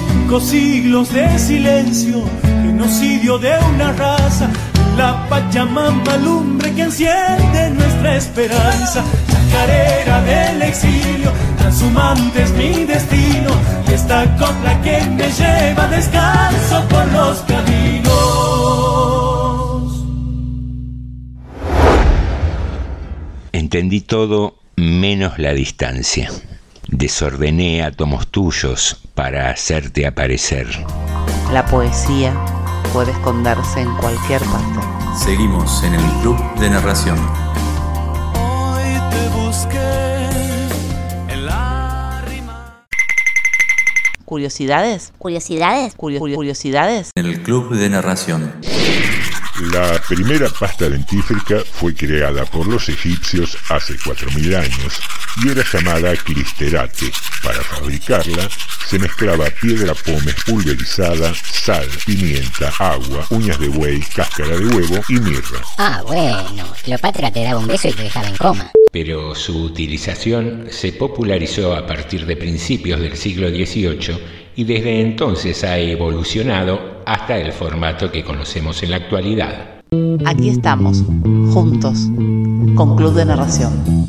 [0.08, 4.50] Cinco siglos de silencio, genocidio de una raza,
[4.96, 13.52] la Pachamama lumbre que enciende nuestra esperanza, chacarera del exilio, transhumante es mi destino,
[13.96, 18.12] esta copla que me lleva descanso por los caminos.
[23.52, 26.30] Entendí todo menos la distancia.
[26.88, 30.66] Desordené átomos tuyos para hacerte aparecer.
[31.50, 32.34] La poesía
[32.92, 34.80] puede esconderse en cualquier parte.
[35.18, 37.18] Seguimos en el Club de Narración.
[38.34, 40.45] Hoy te busqué
[44.26, 45.12] ¿Curiosidades?
[45.18, 45.94] ¿Curiosidades?
[45.94, 47.10] Curio- curio- ¿Curiosidades?
[47.14, 48.52] En el Club de Narración.
[49.72, 55.00] La primera pasta dentífrica fue creada por los egipcios hace 4.000 años
[55.42, 57.10] y era llamada clisterate.
[57.42, 58.48] Para fabricarla
[58.86, 65.14] se mezclaba piedra pómez pulverizada, sal, pimienta, agua, uñas de buey, cáscara de huevo y
[65.20, 65.60] mirra.
[65.78, 66.66] Ah, bueno.
[66.82, 68.70] Cleopatra te daba un beso y te dejaba en coma.
[68.98, 74.18] Pero su utilización se popularizó a partir de principios del siglo XVIII
[74.56, 79.82] y desde entonces ha evolucionado hasta el formato que conocemos en la actualidad.
[80.24, 81.04] Aquí estamos,
[81.52, 82.08] juntos,
[82.74, 84.08] con Club de Narración.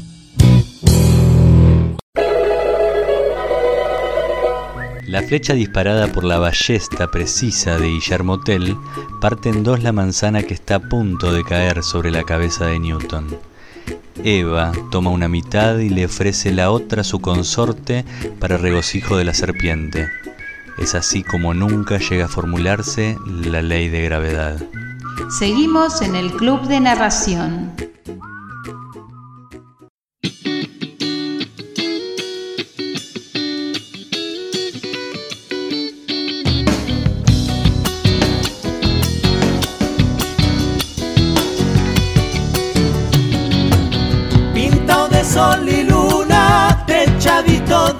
[5.05, 8.77] La flecha disparada por la ballesta precisa de Guillermo Tell
[9.19, 12.79] parte en dos la manzana que está a punto de caer sobre la cabeza de
[12.79, 13.37] Newton.
[14.23, 18.05] Eva toma una mitad y le ofrece la otra a su consorte
[18.39, 20.07] para regocijo de la serpiente.
[20.77, 24.61] Es así como nunca llega a formularse la ley de gravedad.
[25.39, 27.71] Seguimos en el Club de Narración.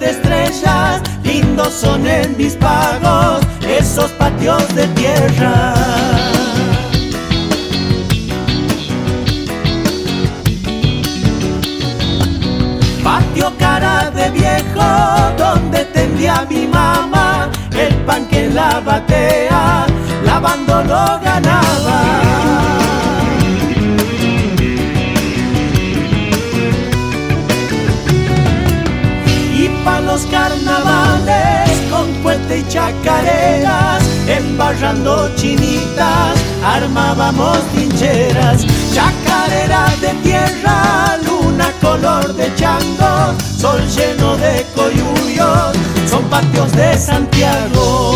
[0.08, 5.74] Estrellas, lindos son en mis pagos esos patios de tierra.
[13.04, 14.90] Patio cara de viejo,
[15.38, 19.86] donde tendía mi mamá, el pan que la batea,
[20.26, 22.27] lavando lo ganaba.
[33.18, 44.66] Chacareras, embarrando chinitas, armábamos trincheras, chacarera de tierra, luna color de chango, sol lleno de
[44.76, 45.76] coyuyos,
[46.10, 48.07] son patios de Santiago.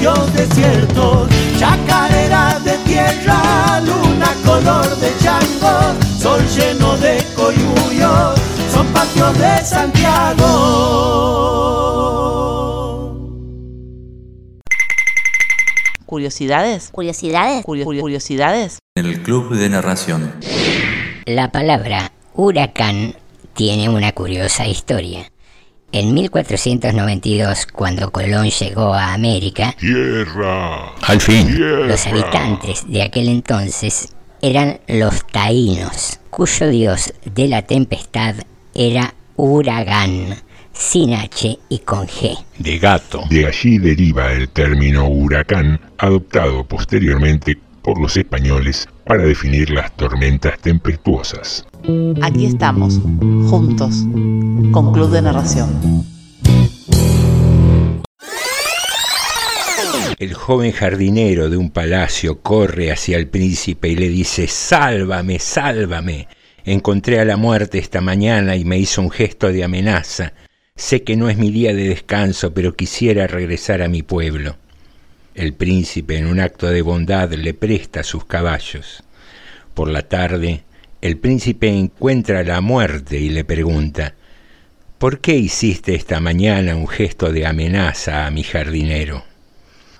[0.00, 1.28] Patios desiertos.
[1.58, 8.40] Chacarera de tierra, luna color de chango, sol lleno de coyuyos,
[8.72, 10.46] son patios de Santiago.
[16.06, 16.88] ¿Curiosidades?
[16.90, 17.64] ¿Curiosidades?
[17.64, 18.78] Curio- curio- ¿Curiosidades?
[18.96, 20.32] En el Club de Narración.
[21.26, 23.14] La palabra huracán
[23.54, 25.30] tiene una curiosa historia.
[25.92, 30.94] En 1492, cuando Colón llegó a América, ¡Tierra!
[31.02, 31.86] Al fin, ¡Tierra!
[31.86, 38.36] los habitantes de aquel entonces eran los taínos, cuyo dios de la tempestad
[38.72, 40.36] era Uragán,
[40.72, 42.38] sin H y con G.
[42.58, 43.24] de gato.
[43.28, 50.58] De allí deriva el término huracán, adoptado posteriormente por los españoles para definir las tormentas
[50.60, 51.66] tempestuosas.
[52.22, 53.00] Aquí estamos,
[53.48, 54.04] juntos,
[54.72, 56.04] con Club de Narración.
[60.18, 66.28] El joven jardinero de un palacio corre hacia el príncipe y le dice, Sálvame, sálvame.
[66.64, 70.34] Encontré a la muerte esta mañana y me hizo un gesto de amenaza.
[70.76, 74.56] Sé que no es mi día de descanso, pero quisiera regresar a mi pueblo.
[75.40, 79.02] El príncipe, en un acto de bondad, le presta sus caballos.
[79.72, 80.64] Por la tarde,
[81.00, 84.16] el príncipe encuentra a la muerte y le pregunta,
[84.98, 89.24] ¿Por qué hiciste esta mañana un gesto de amenaza a mi jardinero?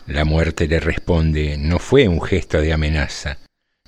[0.06, 3.38] La muerte le responde, no fue un gesto de amenaza,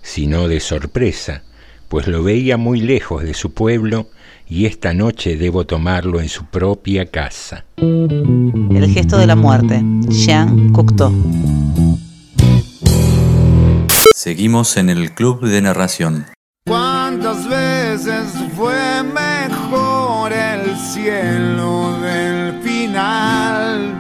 [0.01, 1.43] sino de sorpresa,
[1.91, 4.09] pues lo veía muy lejos de su pueblo
[4.53, 7.65] y esta noche debo tomarlo en su propia casa.
[7.79, 11.11] El gesto de la muerte, Jean Cocteau.
[14.15, 16.27] Seguimos en el Club de Narración.
[16.67, 23.95] ¿Cuántas veces fue mejor el cielo del final?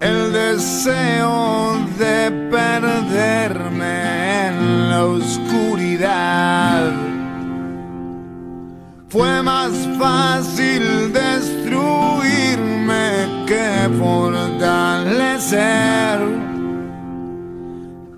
[0.00, 7.05] El deseo de perderme en la oscuridad.
[9.16, 12.66] Fue más fácil destruirme
[13.46, 15.56] que fortalecer.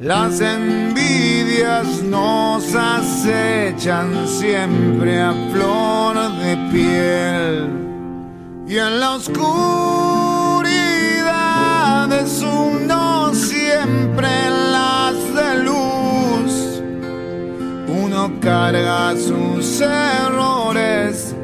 [0.00, 7.70] Las envidias nos acechan siempre a flor de piel
[8.66, 9.62] y en la oscuridad
[12.12, 14.28] es uno siempre
[18.18, 21.36] Uno carga sus errores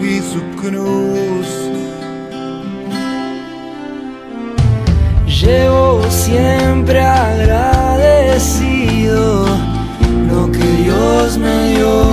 [0.00, 1.48] y su cruz.
[5.26, 8.46] Llevo siempre agradecido
[10.30, 12.04] lo que Dios me dio,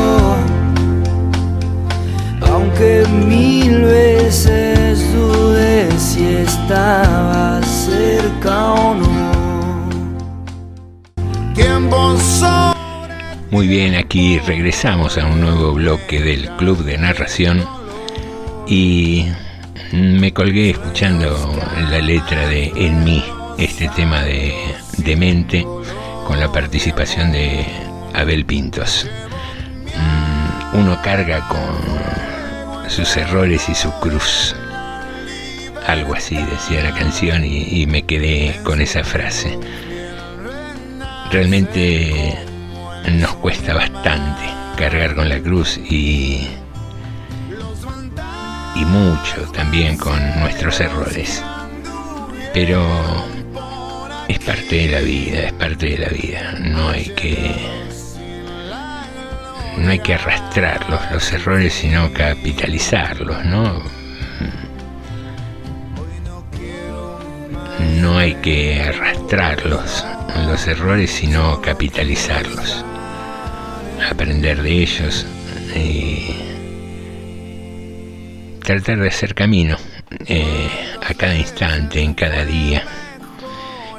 [2.52, 9.34] aunque mil veces dudé si estaba cerca o no.
[11.54, 12.18] Tiempo
[13.54, 17.64] Muy bien, aquí regresamos a un nuevo bloque del Club de Narración
[18.66, 19.28] y
[19.91, 23.24] me colgué escuchando la letra de En mí,
[23.60, 24.56] este tema de
[24.97, 25.68] Demente,
[26.26, 27.64] con la participación de
[28.16, 29.08] Abel Pintos.
[29.86, 34.56] Mm, uno carga con sus errores y su cruz.
[35.86, 39.60] Algo así decía la canción y, y me quedé con esa frase.
[41.32, 42.51] Realmente
[43.12, 44.43] nos cuesta bastante
[44.78, 46.47] cargar con la cruz y
[48.76, 51.43] y mucho también con nuestros errores.
[52.54, 52.84] Pero
[54.28, 56.54] es parte de la vida, es parte de la vida.
[56.60, 57.84] No hay que
[59.78, 63.82] no hay que arrastrarlos los errores, sino capitalizarlos, ¿no?
[67.99, 70.06] No hay que arrastrarlos
[70.45, 72.86] los errores, sino capitalizarlos.
[74.10, 75.26] Aprender de ellos
[75.76, 76.36] y
[78.64, 79.78] tratar de hacer camino
[80.28, 80.70] eh,
[81.02, 82.84] a cada instante, en cada día.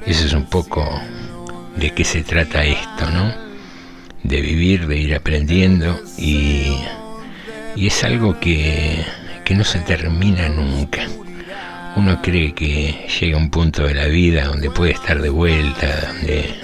[0.07, 1.01] Eso es un poco
[1.77, 3.35] de qué se trata esto, ¿no?
[4.23, 6.77] De vivir, de ir aprendiendo y,
[7.77, 9.05] y es algo que,
[9.45, 11.07] que no se termina nunca.
[11.97, 16.64] Uno cree que llega un punto de la vida donde puede estar de vuelta, donde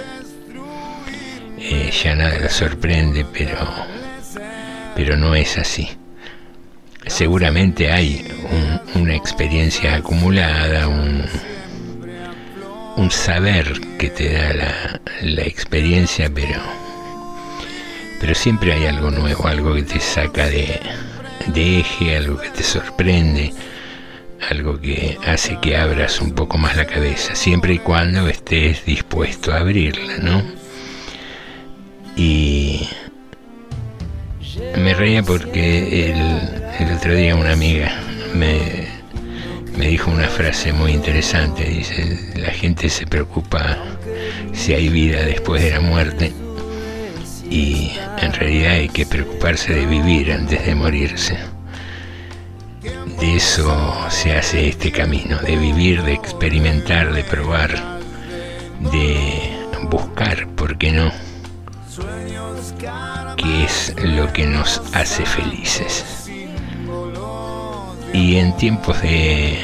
[1.71, 3.57] eh, ya nada lo sorprende, pero,
[4.95, 5.89] pero no es así
[7.07, 8.27] seguramente hay
[8.95, 11.29] una experiencia acumulada, un,
[13.11, 14.53] saber que te da
[15.23, 16.61] la, experiencia, pero,
[18.21, 20.79] pero siempre hay algo nuevo, algo que te saca de,
[21.47, 23.53] de eje, algo que te sorprende,
[24.51, 29.53] algo que hace que abras un poco más la cabeza, siempre y cuando estés dispuesto
[29.53, 30.60] a abrirla, ¿no?
[32.21, 32.87] Y
[34.77, 37.99] me reía porque el, otro día una amiga
[38.35, 38.89] me,
[39.79, 41.64] me dijo una frase muy interesante.
[41.64, 43.79] Dice, la gente se preocupa
[44.53, 46.31] si hay vida después de la muerte
[47.49, 51.39] y en realidad hay que preocuparse de vivir antes de morirse.
[53.18, 57.99] De eso se hace este camino, de vivir, de experimentar, de probar,
[58.93, 59.57] de
[59.89, 61.30] buscar, ¿por qué no?
[63.36, 66.30] Qué es lo que nos hace felices.
[68.12, 69.59] Y en tiempos de,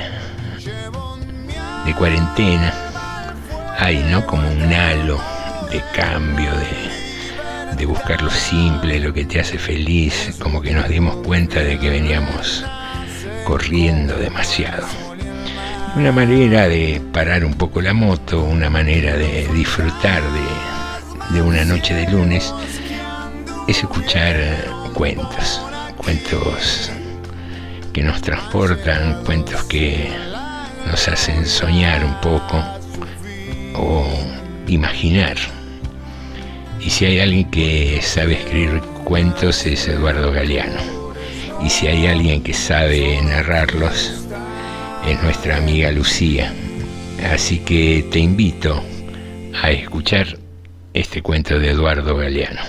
[1.85, 2.73] de cuarentena
[3.79, 4.27] hay ¿no?
[4.27, 5.21] como un halo
[5.71, 10.89] de cambio, de, de buscar lo simple, lo que te hace feliz, como que nos
[10.89, 12.65] dimos cuenta de que veníamos
[13.45, 14.87] corriendo demasiado.
[15.97, 20.76] Una manera de parar un poco la moto, una manera de disfrutar de,
[21.31, 22.53] de una noche de lunes,
[23.69, 24.37] es escuchar
[24.95, 25.61] cuentos,
[25.97, 26.91] cuentos
[27.93, 30.09] que nos transportan, cuentos que
[30.87, 32.63] nos hacen soñar un poco
[33.75, 34.07] o
[34.67, 35.37] imaginar.
[36.81, 40.81] Y si hay alguien que sabe escribir cuentos es Eduardo Galeano.
[41.63, 44.13] Y si hay alguien que sabe narrarlos
[45.07, 46.53] es nuestra amiga Lucía.
[47.33, 48.83] Así que te invito
[49.63, 50.39] a escuchar
[50.97, 52.61] este cuento de Eduardo Galeano.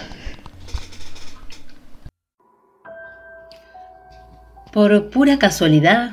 [4.74, 6.12] Por pura casualidad,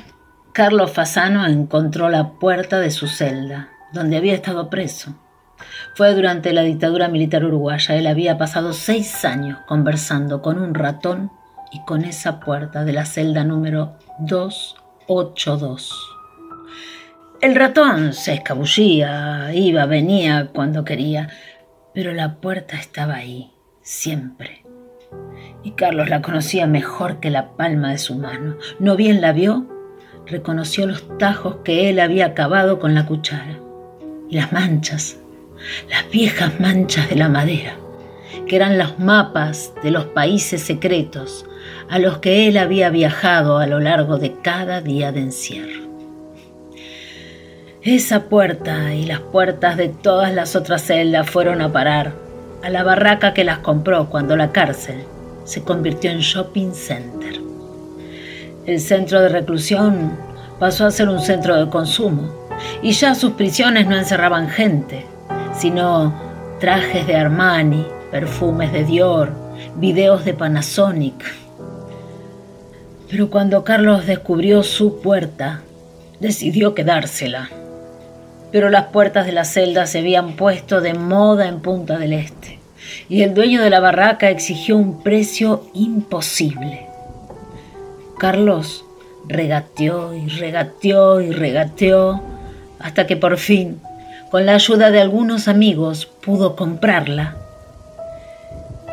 [0.53, 5.13] Carlos Fasano encontró la puerta de su celda, donde había estado preso.
[5.95, 7.95] Fue durante la dictadura militar uruguaya.
[7.95, 11.31] Él había pasado seis años conversando con un ratón
[11.71, 15.91] y con esa puerta de la celda número 282.
[17.41, 21.29] El ratón se escabullía, iba, venía cuando quería,
[21.95, 24.63] pero la puerta estaba ahí, siempre.
[25.63, 28.57] Y Carlos la conocía mejor que la palma de su mano.
[28.79, 29.65] No bien la vio,
[30.27, 33.59] reconoció los tajos que él había acabado con la cuchara
[34.29, 35.17] y las manchas,
[35.89, 37.77] las viejas manchas de la madera,
[38.45, 41.45] que eran los mapas de los países secretos
[41.89, 45.84] a los que él había viajado a lo largo de cada día de encierro.
[47.85, 52.13] Esa puerta y las puertas de todas las otras celdas fueron a parar
[52.63, 55.03] a la barraca que las compró cuando la cárcel
[55.43, 57.39] se convirtió en shopping center.
[58.65, 60.17] El centro de reclusión
[60.57, 62.47] pasó a ser un centro de consumo
[62.81, 65.05] y ya sus prisiones no encerraban gente,
[65.55, 66.11] sino
[66.59, 69.29] trajes de Armani, perfumes de Dior,
[69.75, 71.23] videos de Panasonic.
[73.11, 75.61] Pero cuando Carlos descubrió su puerta,
[76.19, 77.47] decidió quedársela.
[78.55, 82.57] Pero las puertas de la celda se habían puesto de moda en Punta del Este
[83.09, 86.87] y el dueño de la barraca exigió un precio imposible.
[88.17, 88.85] Carlos
[89.27, 92.21] regateó y regateó y regateó
[92.79, 93.81] hasta que por fin,
[94.31, 97.35] con la ayuda de algunos amigos, pudo comprarla.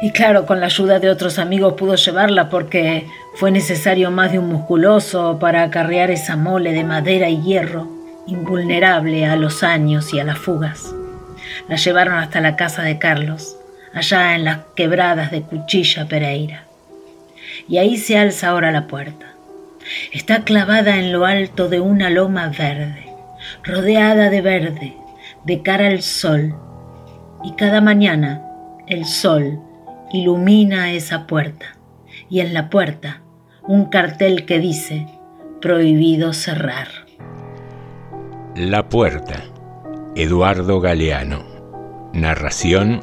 [0.03, 3.07] Y claro, con la ayuda de otros amigos pudo llevarla porque
[3.37, 9.27] fue necesario más de un musculoso para acarrear esa mole de madera y hierro, invulnerable
[9.27, 10.95] a los años y a las fugas.
[11.69, 13.57] La llevaron hasta la casa de Carlos,
[13.95, 16.65] allá en las quebradas de Cuchilla Pereira.
[17.69, 19.27] Y ahí se alza ahora la puerta.
[20.13, 23.07] Está clavada en lo alto de una loma verde,
[23.65, 24.97] rodeada de verde,
[25.45, 26.55] de cara al sol.
[27.45, 28.43] Y cada mañana
[28.87, 29.61] el sol
[30.13, 31.77] ilumina esa puerta.
[32.29, 33.23] Y en la puerta
[33.63, 35.07] un cartel que dice,
[35.61, 36.89] prohibido cerrar.
[38.55, 39.45] La puerta.
[40.15, 41.43] Eduardo Galeano.
[42.13, 43.03] Narración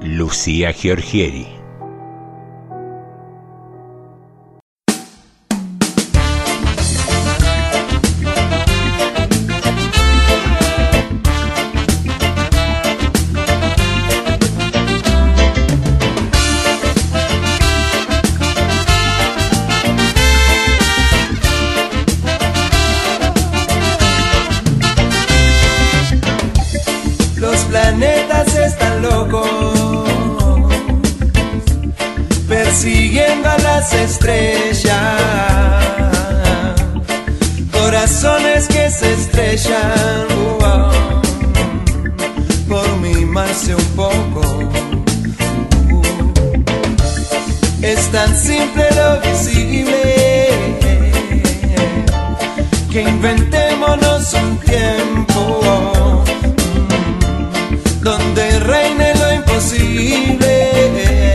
[0.00, 1.55] Lucía Giorgieri.
[28.96, 29.48] Están locos,
[32.48, 34.94] persiguiendo a las estrellas.
[37.72, 40.26] Corazones que se estrellan,
[40.60, 40.90] uh,
[42.68, 44.42] por mimarse un poco.
[47.82, 50.48] Es tan simple lo visible.
[52.90, 56.24] Que inventémonos un tiempo.
[58.00, 58.85] Donde reine lo
[59.56, 61.34] imposible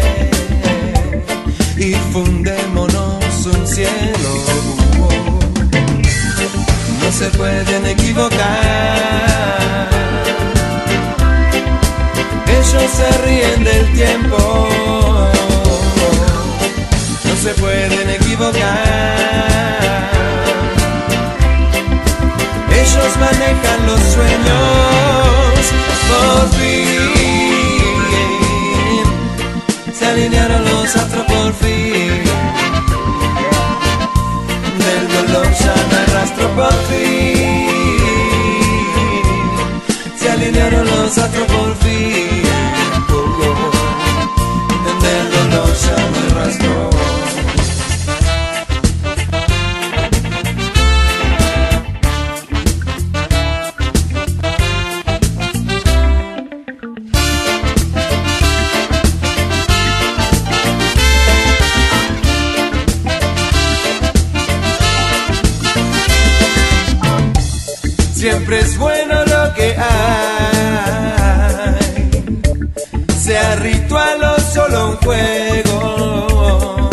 [1.78, 4.32] y fundémonos un cielo.
[7.02, 9.90] No se pueden equivocar,
[12.48, 14.68] ellos se ríen del tiempo.
[17.26, 20.12] No se pueden equivocar,
[22.70, 25.74] ellos manejan los sueños
[26.08, 27.21] por fin
[30.22, 32.24] alinearon los astros por fin.
[34.78, 37.58] Del dolor ya me arrastro por fin.
[40.16, 42.44] Se alinearon los astros por fin.
[45.02, 47.21] Del dolor ya me.
[73.24, 76.90] Sea ritual o solo un juego.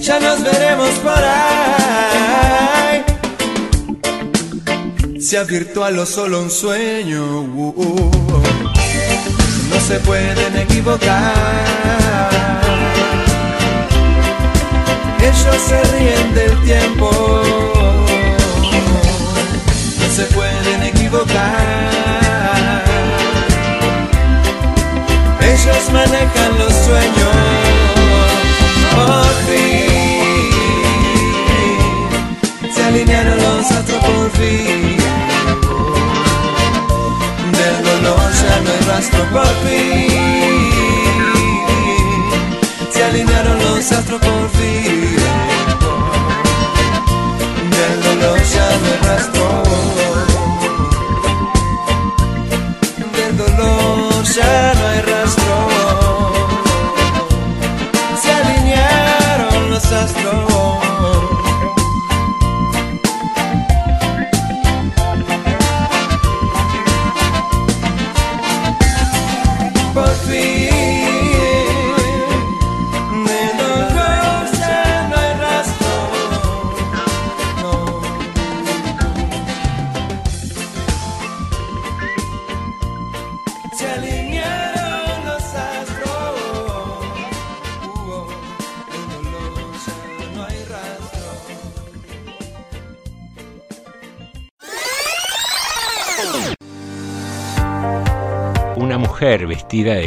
[0.00, 3.04] Ya nos veremos por ahí,
[5.20, 7.42] sea virtual o solo un sueño.
[7.42, 8.10] uh.
[9.70, 11.34] No se pueden equivocar.
[15.20, 17.10] Ellos se ríen del tiempo
[20.00, 20.43] no se pueden
[26.06, 27.34] manejan los sueños.
[28.94, 29.94] Por fin
[32.74, 34.96] se alinearon los astros por fin.
[37.58, 39.83] Del dolor ya no hay rastro por fin.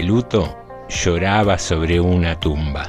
[0.08, 2.88] Luto lloraba sobre una tumba.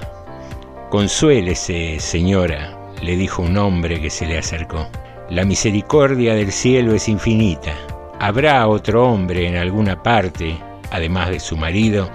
[0.89, 4.87] Consuélese, señora, le dijo un hombre que se le acercó.
[5.29, 7.73] La misericordia del cielo es infinita.
[8.21, 10.57] Habrá otro hombre en alguna parte,
[10.91, 12.09] además de su marido,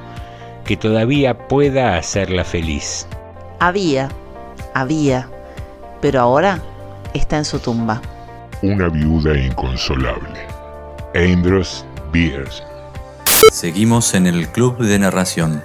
[0.65, 3.05] que todavía pueda hacerla feliz.
[3.59, 4.09] Había,
[4.73, 5.27] había,
[6.01, 6.59] pero ahora
[7.13, 8.01] está en su tumba.
[8.61, 10.39] Una viuda inconsolable.
[11.13, 12.72] Ambrose Bierce.
[13.63, 15.63] Seguimos en el Club de Narración.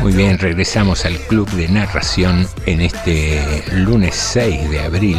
[0.00, 5.18] Muy bien, regresamos al club de narración en este lunes 6 de abril.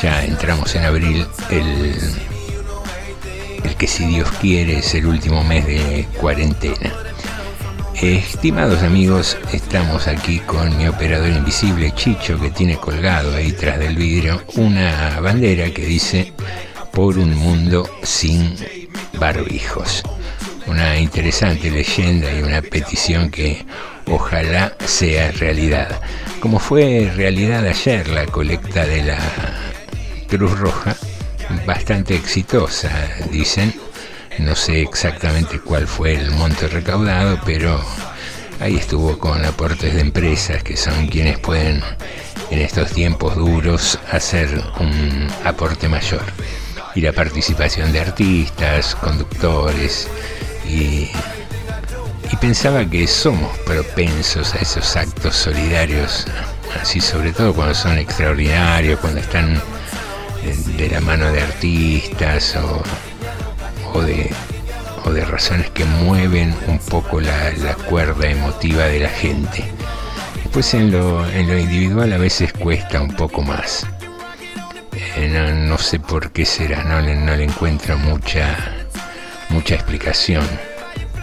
[0.00, 1.94] Ya entramos en abril, el,
[3.64, 6.92] el que si Dios quiere es el último mes de cuarentena.
[8.02, 13.96] Estimados amigos, estamos aquí con mi operador invisible Chicho que tiene colgado ahí tras del
[13.96, 16.32] vidrio una bandera que dice
[16.92, 18.56] por un mundo sin
[19.18, 20.02] barbijos.
[20.66, 23.64] Una interesante leyenda y una petición que
[24.06, 26.00] ojalá sea realidad.
[26.40, 29.18] Como fue realidad ayer la colecta de la
[30.28, 30.96] Cruz Roja,
[31.64, 32.90] bastante exitosa,
[33.30, 33.72] dicen.
[34.38, 37.80] No sé exactamente cuál fue el monto recaudado, pero
[38.60, 41.82] ahí estuvo con aportes de empresas que son quienes pueden
[42.50, 46.22] en estos tiempos duros hacer un aporte mayor.
[46.94, 50.08] Y la participación de artistas, conductores
[50.68, 51.10] y,
[52.40, 56.26] pensaba que somos propensos a esos actos solidarios,
[56.82, 59.62] así sobre todo cuando son extraordinarios, cuando están
[60.76, 62.82] de la mano de artistas o,
[63.94, 64.30] o de,
[65.04, 69.64] o de razones que mueven un poco la, la cuerda emotiva de la gente.
[70.42, 73.86] Después en lo, en lo individual a veces cuesta un poco más.
[75.16, 78.56] Eh, no, no, sé por qué será, no le, no le encuentro mucha,
[79.48, 80.46] mucha explicación,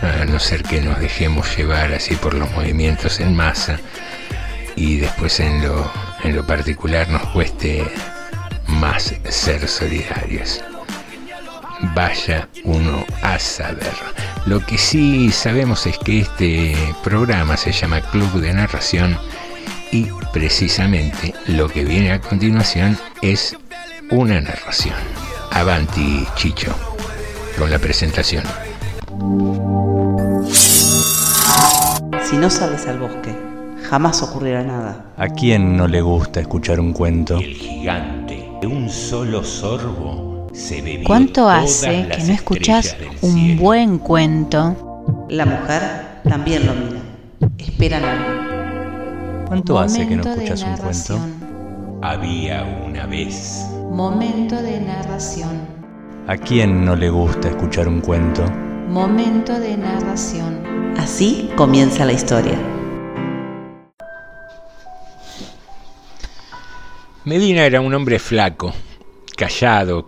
[0.01, 3.79] a no ser que nos dejemos llevar así por los movimientos en masa
[4.75, 5.91] y después en lo,
[6.23, 7.85] en lo particular nos cueste
[8.67, 10.61] más ser solidarios.
[11.95, 13.93] Vaya uno a saber.
[14.45, 19.17] Lo que sí sabemos es que este programa se llama Club de Narración
[19.91, 23.57] y precisamente lo que viene a continuación es
[24.09, 24.95] una narración.
[25.51, 26.73] Avanti, Chicho,
[27.57, 28.43] con la presentación.
[32.23, 33.35] Si no sales al bosque,
[33.89, 35.05] jamás ocurrirá nada.
[35.17, 37.37] ¿A quién no le gusta escuchar un cuento?
[37.37, 40.30] El gigante, de un solo sorbo,
[41.05, 43.61] ¿Cuánto hace que no escuchas un cielo.
[43.61, 45.25] buen cuento?
[45.29, 46.99] La mujer también lo mira.
[47.57, 49.45] Esperan algo.
[49.47, 51.19] ¿Cuánto hace que no escuchas un cuento?
[52.01, 53.65] Había una vez.
[53.91, 55.61] Momento de narración.
[56.27, 58.43] ¿A quién no le gusta escuchar un cuento?
[58.89, 60.93] Momento de narración.
[60.97, 62.59] Así comienza la historia.
[67.23, 68.73] Medina era un hombre flaco,
[69.37, 70.05] callado,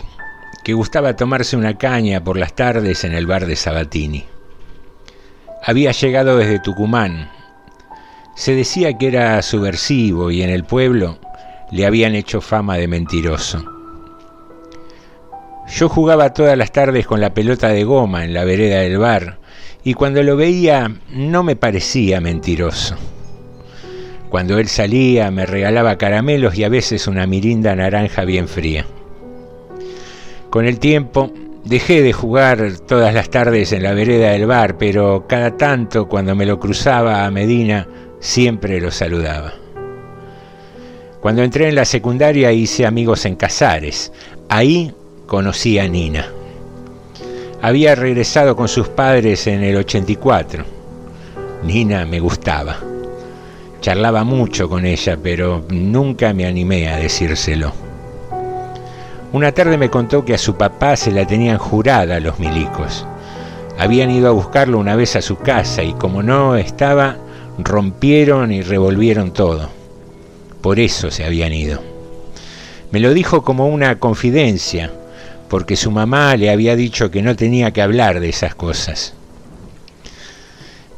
[0.63, 4.25] que gustaba tomarse una caña por las tardes en el bar de Sabatini.
[5.61, 7.29] Había llegado desde Tucumán.
[8.35, 11.19] Se decía que era subversivo y en el pueblo
[11.71, 13.63] le habían hecho fama de mentiroso.
[15.75, 19.39] Yo jugaba todas las tardes con la pelota de goma en la vereda del bar
[19.83, 22.95] y cuando lo veía no me parecía mentiroso.
[24.29, 28.85] Cuando él salía me regalaba caramelos y a veces una mirinda naranja bien fría.
[30.53, 31.31] Con el tiempo
[31.65, 36.35] dejé de jugar todas las tardes en la vereda del bar, pero cada tanto cuando
[36.35, 37.87] me lo cruzaba a Medina
[38.19, 39.55] siempre lo saludaba.
[41.19, 44.11] Cuando entré en la secundaria hice amigos en Casares.
[44.47, 44.93] Ahí
[45.25, 46.27] conocí a Nina.
[47.63, 50.65] Había regresado con sus padres en el 84.
[51.63, 52.77] Nina me gustaba.
[53.81, 57.92] Charlaba mucho con ella, pero nunca me animé a decírselo.
[59.33, 63.03] Una tarde me contó que a su papá se la tenían jurada los milicos.
[63.79, 67.17] Habían ido a buscarlo una vez a su casa y como no estaba,
[67.57, 69.69] rompieron y revolvieron todo.
[70.61, 71.81] Por eso se habían ido.
[72.91, 74.91] Me lo dijo como una confidencia,
[75.49, 79.15] porque su mamá le había dicho que no tenía que hablar de esas cosas.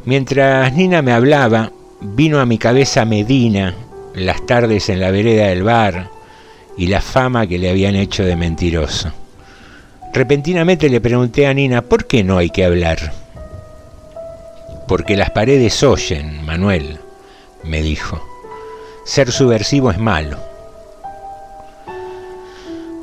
[0.03, 1.71] Mientras Nina me hablaba,
[2.01, 3.75] vino a mi cabeza Medina,
[4.13, 6.14] las tardes en la vereda del bar
[6.77, 9.11] y la fama que le habían hecho de mentiroso.
[10.13, 13.11] Repentinamente le pregunté a Nina, ¿por qué no hay que hablar?
[14.87, 16.99] Porque las paredes oyen, Manuel,
[17.63, 18.21] me dijo.
[19.05, 20.37] Ser subversivo es malo.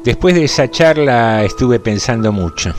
[0.04, 2.74] Después de esa charla estuve pensando mucho.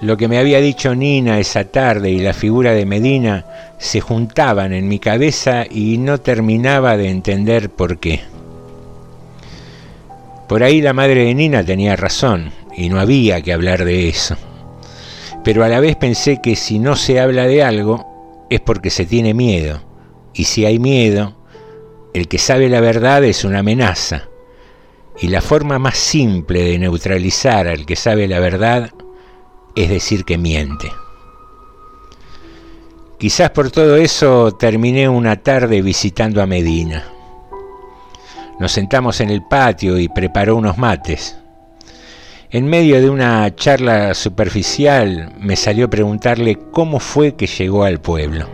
[0.00, 3.44] Lo que me había dicho Nina esa tarde y la figura de Medina
[3.78, 8.35] se juntaban en mi cabeza y no terminaba de entender por qué.
[10.48, 14.36] Por ahí la madre de Nina tenía razón y no había que hablar de eso.
[15.42, 19.06] Pero a la vez pensé que si no se habla de algo es porque se
[19.06, 19.80] tiene miedo.
[20.34, 21.36] Y si hay miedo,
[22.14, 24.28] el que sabe la verdad es una amenaza.
[25.20, 28.90] Y la forma más simple de neutralizar al que sabe la verdad
[29.74, 30.90] es decir que miente.
[33.18, 37.15] Quizás por todo eso terminé una tarde visitando a Medina.
[38.58, 41.36] Nos sentamos en el patio y preparó unos mates.
[42.50, 48.48] En medio de una charla superficial me salió preguntarle cómo fue que llegó al pueblo.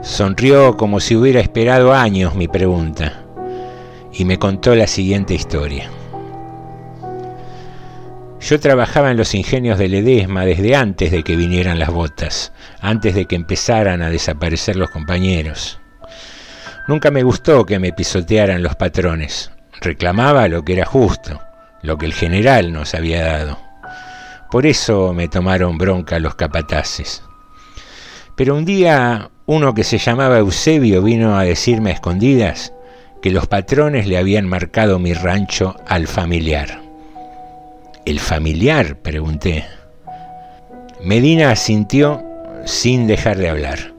[0.00, 3.22] Sonrió como si hubiera esperado años mi pregunta
[4.14, 5.90] y me contó la siguiente historia.
[8.40, 13.14] Yo trabajaba en los ingenios de Ledesma desde antes de que vinieran las botas, antes
[13.14, 15.81] de que empezaran a desaparecer los compañeros.
[16.88, 19.52] Nunca me gustó que me pisotearan los patrones.
[19.80, 21.40] Reclamaba lo que era justo,
[21.82, 23.58] lo que el general nos había dado.
[24.50, 27.22] Por eso me tomaron bronca los capataces.
[28.36, 32.72] Pero un día uno que se llamaba Eusebio vino a decirme a escondidas
[33.20, 36.80] que los patrones le habían marcado mi rancho al familiar.
[38.04, 38.96] ¿El familiar?
[38.96, 39.64] pregunté.
[41.02, 42.22] Medina asintió
[42.64, 43.91] sin dejar de hablar.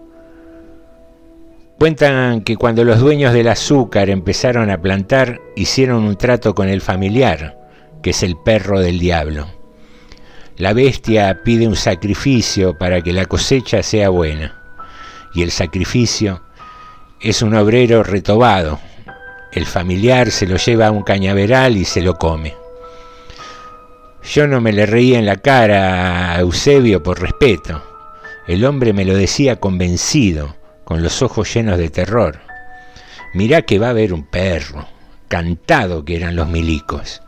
[1.83, 6.79] Cuentan que cuando los dueños del azúcar empezaron a plantar, hicieron un trato con el
[6.79, 7.59] familiar,
[8.01, 9.47] que es el perro del diablo.
[10.55, 14.63] La bestia pide un sacrificio para que la cosecha sea buena.
[15.33, 16.41] Y el sacrificio
[17.19, 18.79] es un obrero retobado.
[19.51, 22.55] El familiar se lo lleva a un cañaveral y se lo come.
[24.23, 27.83] Yo no me le reía en la cara a Eusebio por respeto.
[28.47, 32.39] El hombre me lo decía convencido, con los ojos llenos de terror.
[33.33, 34.87] Mirá que va a haber un perro,
[35.27, 37.21] cantado que eran los milicos.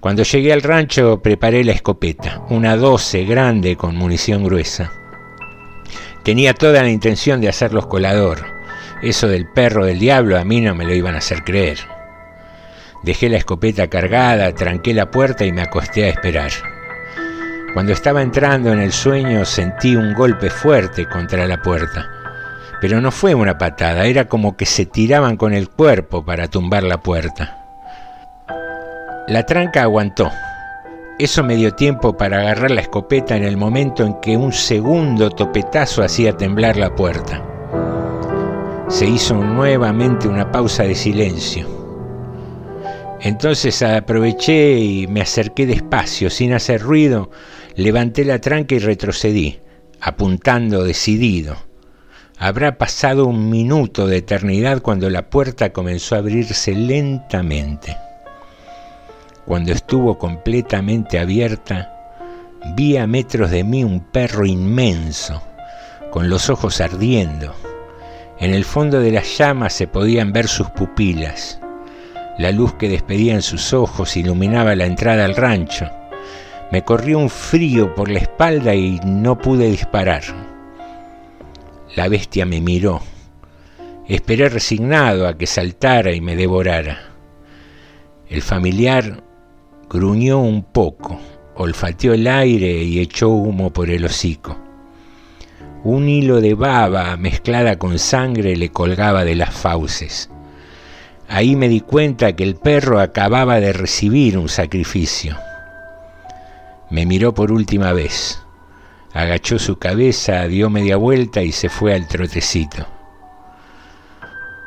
[0.00, 4.90] Cuando llegué al rancho preparé la escopeta, una 12 grande con munición gruesa.
[6.22, 8.46] Tenía toda la intención de hacerlos colador.
[9.02, 11.78] Eso del perro del diablo a mí no me lo iban a hacer creer.
[13.02, 16.50] Dejé la escopeta cargada, tranqué la puerta y me acosté a esperar.
[17.72, 22.19] Cuando estaba entrando en el sueño sentí un golpe fuerte contra la puerta.
[22.80, 26.82] Pero no fue una patada, era como que se tiraban con el cuerpo para tumbar
[26.82, 27.56] la puerta.
[29.28, 30.30] La tranca aguantó.
[31.18, 35.30] Eso me dio tiempo para agarrar la escopeta en el momento en que un segundo
[35.30, 37.44] topetazo hacía temblar la puerta.
[38.88, 41.68] Se hizo nuevamente una pausa de silencio.
[43.20, 47.30] Entonces aproveché y me acerqué despacio, sin hacer ruido,
[47.76, 49.60] levanté la tranca y retrocedí,
[50.00, 51.69] apuntando decidido.
[52.42, 57.98] Habrá pasado un minuto de eternidad cuando la puerta comenzó a abrirse lentamente.
[59.44, 61.92] Cuando estuvo completamente abierta,
[62.74, 65.42] vi a metros de mí un perro inmenso,
[66.10, 67.54] con los ojos ardiendo.
[68.38, 71.60] En el fondo de las llamas se podían ver sus pupilas.
[72.38, 75.90] La luz que despedía en sus ojos iluminaba la entrada al rancho.
[76.72, 80.49] Me corrió un frío por la espalda y no pude disparar.
[82.00, 83.02] La bestia me miró.
[84.08, 86.98] Esperé resignado a que saltara y me devorara.
[88.26, 89.22] El familiar
[89.86, 91.20] gruñó un poco,
[91.56, 94.56] olfateó el aire y echó humo por el hocico.
[95.84, 100.30] Un hilo de baba mezclada con sangre le colgaba de las fauces.
[101.28, 105.36] Ahí me di cuenta que el perro acababa de recibir un sacrificio.
[106.88, 108.40] Me miró por última vez
[109.12, 112.86] agachó su cabeza, dio media vuelta y se fue al trotecito.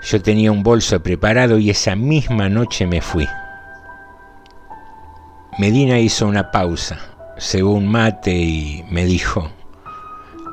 [0.02, 3.28] Yo tenía un bolso preparado y esa misma noche me fui.
[5.60, 7.00] Medina hizo una pausa,
[7.38, 9.50] cebó un mate y me dijo,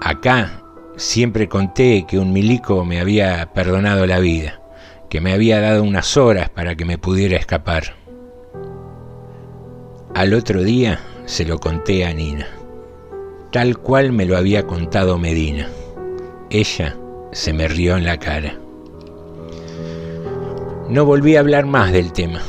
[0.01, 0.63] acá
[0.97, 4.61] siempre conté que un milico me había perdonado la vida,
[5.09, 7.95] que me había dado unas horas para que me pudiera escapar.
[10.15, 12.60] Al otro día se lo conté a Nina
[13.51, 15.69] tal cual me lo había contado Medina.
[16.51, 16.97] Ella
[17.33, 18.57] se me rió en la cara.
[20.89, 22.41] No volví a hablar más del tema,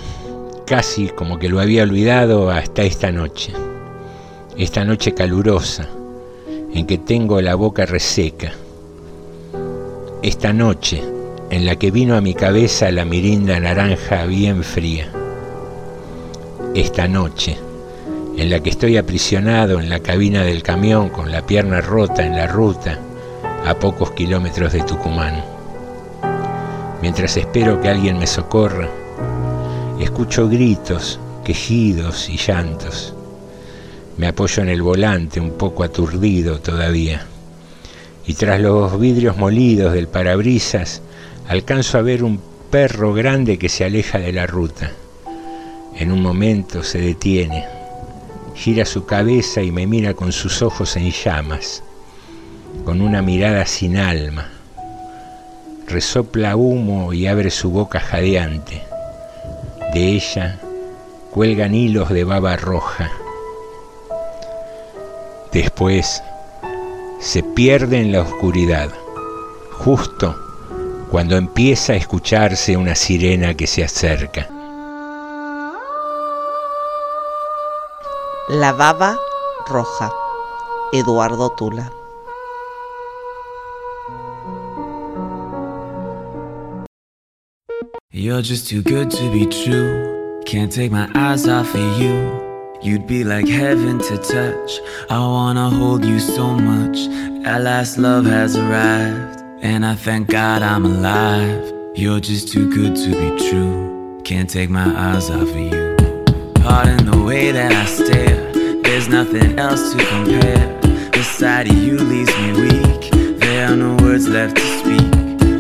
[0.65, 3.53] casi como que lo había olvidado hasta esta noche,
[4.57, 5.87] esta noche calurosa,
[6.73, 8.53] en que tengo la boca reseca,
[10.23, 11.03] esta noche
[11.49, 15.11] en la que vino a mi cabeza la mirinda naranja bien fría,
[16.73, 17.57] esta noche
[18.37, 22.35] en la que estoy aprisionado en la cabina del camión con la pierna rota en
[22.35, 22.99] la ruta
[23.65, 25.43] a pocos kilómetros de Tucumán.
[27.01, 28.89] Mientras espero que alguien me socorra,
[29.99, 33.13] escucho gritos, quejidos y llantos.
[34.17, 37.25] Me apoyo en el volante un poco aturdido todavía.
[38.25, 41.01] Y tras los vidrios molidos del parabrisas,
[41.47, 44.91] alcanzo a ver un perro grande que se aleja de la ruta.
[45.97, 47.80] En un momento se detiene
[48.61, 51.81] gira su cabeza y me mira con sus ojos en llamas,
[52.85, 54.51] con una mirada sin alma.
[55.87, 58.83] Resopla humo y abre su boca jadeante.
[59.95, 60.59] De ella
[61.31, 63.09] cuelgan hilos de baba roja.
[65.51, 66.21] Después
[67.19, 68.91] se pierde en la oscuridad,
[69.71, 70.35] justo
[71.09, 74.60] cuando empieza a escucharse una sirena que se acerca.
[78.49, 79.17] La baba
[79.67, 80.11] roja.
[80.93, 81.89] Eduardo Tula.
[88.11, 90.41] You're just too good to be true.
[90.45, 92.41] Can't take my eyes off of you.
[92.81, 94.79] You'd be like heaven to touch.
[95.09, 96.97] I wanna hold you so much.
[97.45, 99.39] At last, love has arrived.
[99.61, 101.71] And I thank God I'm alive.
[101.95, 104.21] You're just too good to be true.
[104.23, 105.95] Can't take my eyes off of you.
[106.55, 108.30] Pardon the way that I stare.
[108.91, 110.67] There's nothing else to compare.
[111.11, 113.39] The sight of you leaves me weak.
[113.39, 115.09] There are no words left to speak.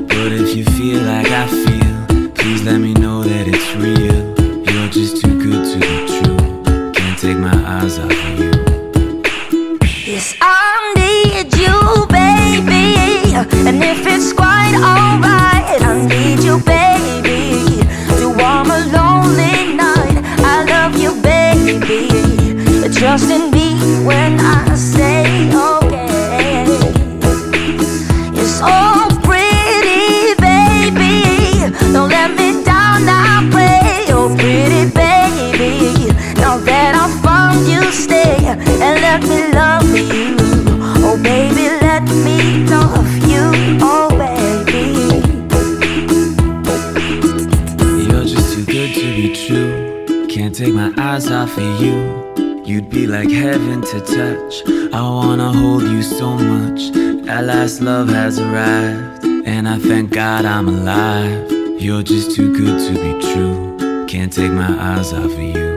[0.09, 3.00] But if you feel like I feel, please let me know
[51.31, 52.63] off of you.
[52.65, 54.53] You'd be like heaven to touch.
[54.93, 56.81] I wanna hold you so much.
[57.27, 59.23] At last, love has arrived.
[59.45, 61.51] And I thank God I'm alive.
[61.81, 64.05] You're just too good to be true.
[64.07, 65.71] Can't take my eyes off of you.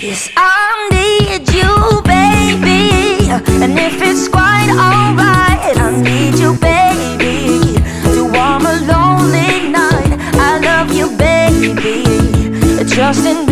[0.00, 3.30] Yes, I need you, baby.
[3.62, 7.78] And if it's quite alright, I need you, baby.
[8.14, 10.12] To warm a lonely night.
[10.48, 12.04] I love you, baby.
[12.94, 13.51] Trust in me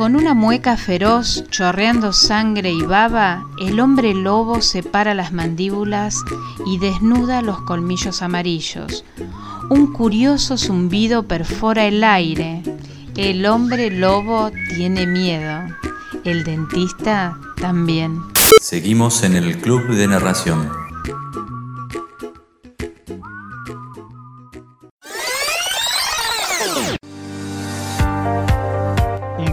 [0.00, 6.16] Con una mueca feroz, chorreando sangre y baba, el hombre lobo separa las mandíbulas
[6.64, 9.04] y desnuda los colmillos amarillos.
[9.68, 12.62] Un curioso zumbido perfora el aire.
[13.14, 15.66] El hombre lobo tiene miedo.
[16.24, 18.22] El dentista también.
[18.62, 20.70] Seguimos en el Club de Narración.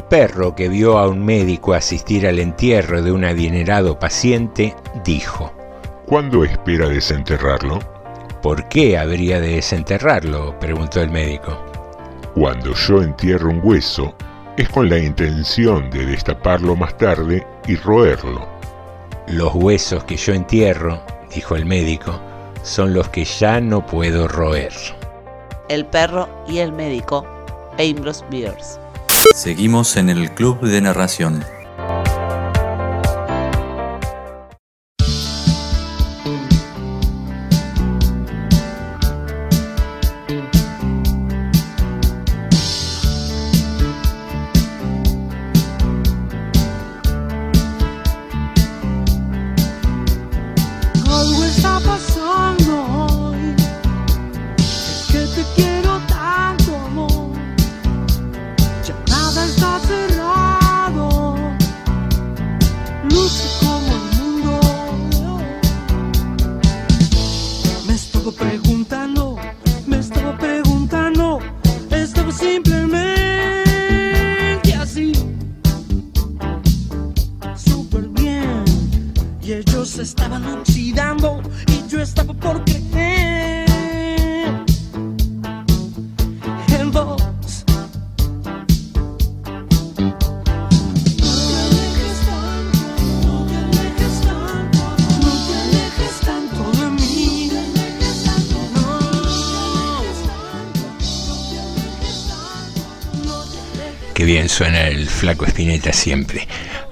[0.08, 5.54] Perro que vio a un médico asistir al entierro de un adinerado paciente dijo,
[6.06, 7.80] ¿Cuándo espera desenterrarlo?
[8.42, 10.58] ¿Por qué habría de desenterrarlo?
[10.60, 11.58] preguntó el médico.
[12.34, 14.16] Cuando yo entierro un hueso,
[14.58, 18.48] es con la intención de destaparlo más tarde y roerlo.
[19.28, 21.02] Los huesos que yo entierro,
[21.34, 22.20] dijo el médico,
[22.64, 24.74] son los que ya no puedo roer.
[25.70, 27.26] El perro y el médico,
[27.78, 28.80] Ambrose Bierce.
[29.38, 31.44] Seguimos en el Club de Narración.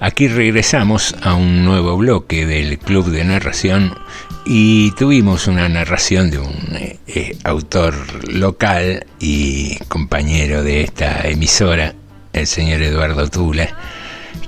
[0.00, 3.94] Aquí regresamos a un nuevo bloque del Club de Narración
[4.44, 7.94] y tuvimos una narración de un eh, eh, autor
[8.30, 11.94] local y compañero de esta emisora,
[12.34, 13.74] el señor Eduardo Tula,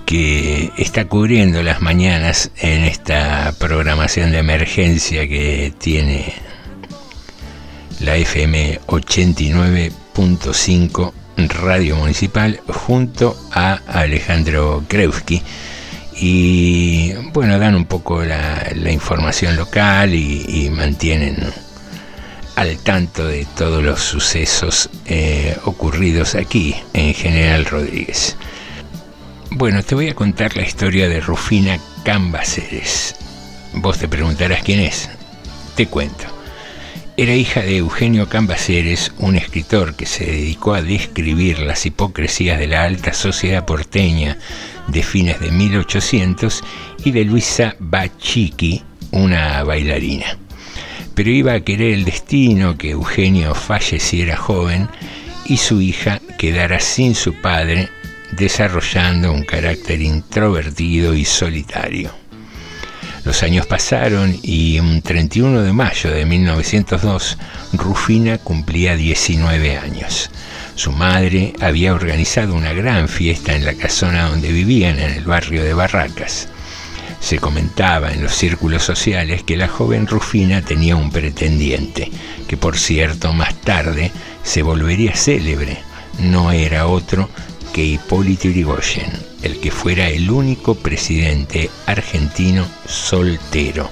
[0.04, 6.34] que está cubriendo las mañanas en esta programación de emergencia que tiene
[8.00, 11.12] la FM 89.5
[11.46, 15.42] Radio Municipal junto a Alejandro Kreuski
[16.20, 21.36] y bueno, dan un poco la, información local y, y mantienen
[22.56, 28.36] al tanto de todos los sucesos eh, ocurridos aquí en General Rodríguez.
[29.50, 33.14] Bueno, te voy a contar la historia de Rufina Cambaceres.
[33.74, 35.08] Vos te preguntarás quién es.
[35.76, 36.37] Te cuento.
[37.20, 42.68] Era hija de Eugenio Cambaceres, un escritor que se dedicó a describir las hipocresías de
[42.68, 44.38] la alta sociedad porteña
[44.86, 46.62] de fines de 1800,
[47.04, 50.38] y de Luisa Bachiqui, una bailarina.
[51.16, 54.88] Pero iba a querer el destino que Eugenio falleciera joven
[55.44, 57.88] y su hija quedara sin su padre,
[58.30, 62.27] desarrollando un carácter introvertido y solitario.
[63.28, 67.36] Los años pasaron y un 31 de mayo de 1902
[67.74, 70.30] Rufina cumplía 19 años.
[70.76, 75.62] Su madre había organizado una gran fiesta en la casona donde vivían, en el barrio
[75.62, 76.48] de Barracas.
[77.20, 82.10] Se comentaba en los círculos sociales que la joven Rufina tenía un pretendiente,
[82.48, 84.10] que por cierto más tarde
[84.42, 85.82] se volvería célebre.
[86.18, 87.28] No era otro
[87.74, 93.88] que Hipólito Yrigoyen, el que fuera el único presidente argentino soltero.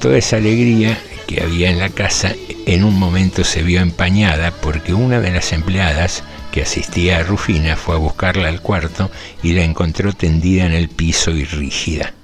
[0.00, 2.34] Toda esa alegría que había en la casa
[2.66, 6.22] en un momento se vio empañada porque una de las empleadas
[6.52, 9.10] que asistía a Rufina fue a buscarla al cuarto
[9.42, 12.14] y la encontró tendida en el piso y rígida.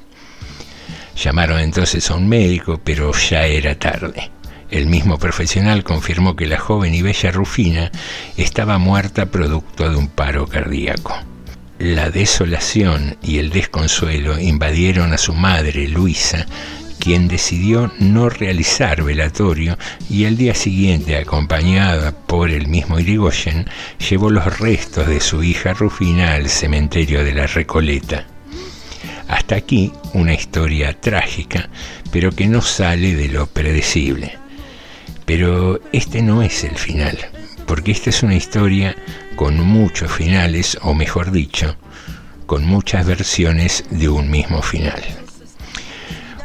[1.17, 4.31] Llamaron entonces a un médico, pero ya era tarde.
[4.71, 7.93] El mismo profesional confirmó que la joven y bella Rufina
[8.37, 11.34] estaba muerta producto de un paro cardíaco.
[11.79, 16.47] La desolación y el desconsuelo invadieron a su madre, Luisa,
[17.01, 19.77] quien decidió no realizar velatorio
[20.09, 23.67] y al día siguiente, acompañada por el mismo Irigoyen,
[24.09, 28.25] llevó los restos de su hija Rufina al cementerio de la Recoleta.
[29.27, 31.69] Hasta aquí una historia trágica,
[32.13, 34.39] pero que no sale de lo predecible.
[35.27, 37.19] Pero este no es el final,
[37.67, 38.97] porque esta es una historia
[39.37, 41.77] con muchos finales, o mejor dicho,
[42.47, 45.03] con muchas versiones de un mismo final.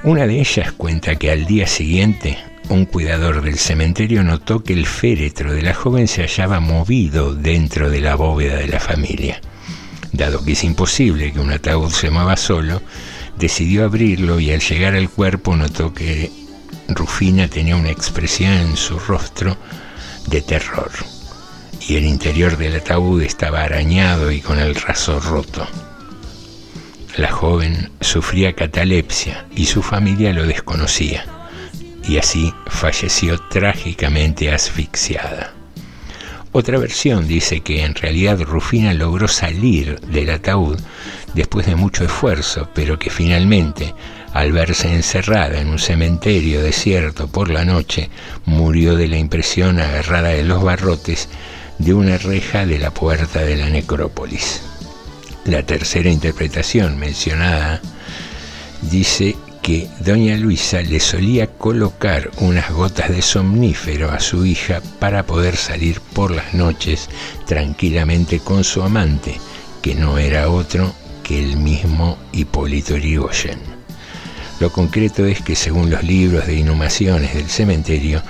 [0.03, 2.37] Una de ellas cuenta que al día siguiente
[2.69, 7.89] un cuidador del cementerio notó que el féretro de la joven se hallaba movido dentro
[7.89, 9.41] de la bóveda de la familia.
[10.13, 12.81] Dado que es imposible que un ataúd se mueva solo,
[13.37, 16.31] decidió abrirlo y al llegar al cuerpo notó que
[16.87, 19.57] Rufina tenía una expresión en su rostro
[20.29, 20.91] de terror
[21.87, 25.67] y el interior del ataúd estaba arañado y con el raso roto.
[27.17, 31.25] La joven sufría catalepsia y su familia lo desconocía,
[32.07, 35.53] y así falleció trágicamente asfixiada.
[36.51, 40.79] Otra versión dice que en realidad Rufina logró salir del ataúd
[41.33, 43.93] después de mucho esfuerzo, pero que finalmente,
[44.33, 48.09] al verse encerrada en un cementerio desierto por la noche,
[48.45, 51.29] murió de la impresión agarrada de los barrotes
[51.77, 54.61] de una reja de la puerta de la necrópolis.
[55.45, 57.81] La tercera interpretación mencionada
[58.81, 65.25] dice que doña Luisa le solía colocar unas gotas de somnífero a su hija para
[65.25, 67.09] poder salir por las noches
[67.45, 69.39] tranquilamente con su amante,
[69.81, 70.93] que no era otro
[71.23, 73.78] que el mismo Hipólito Yrigoyen.
[74.59, 78.21] Lo concreto es que según los libros de inhumaciones del cementerio,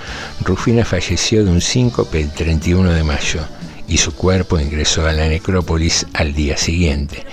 [0.44, 3.40] Rufina falleció de un síncope el 31 de mayo
[3.88, 7.24] y su cuerpo ingresó a la necrópolis al día siguiente,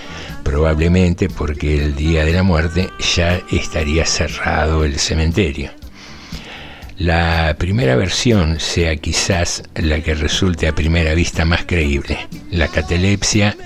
[0.42, 5.70] probablemente porque el día de la muerte ya estaría cerrado el cementerio.
[6.96, 12.18] La primera versión sea quizás la que resulte a primera vista más creíble.
[12.50, 13.56] La catalepsia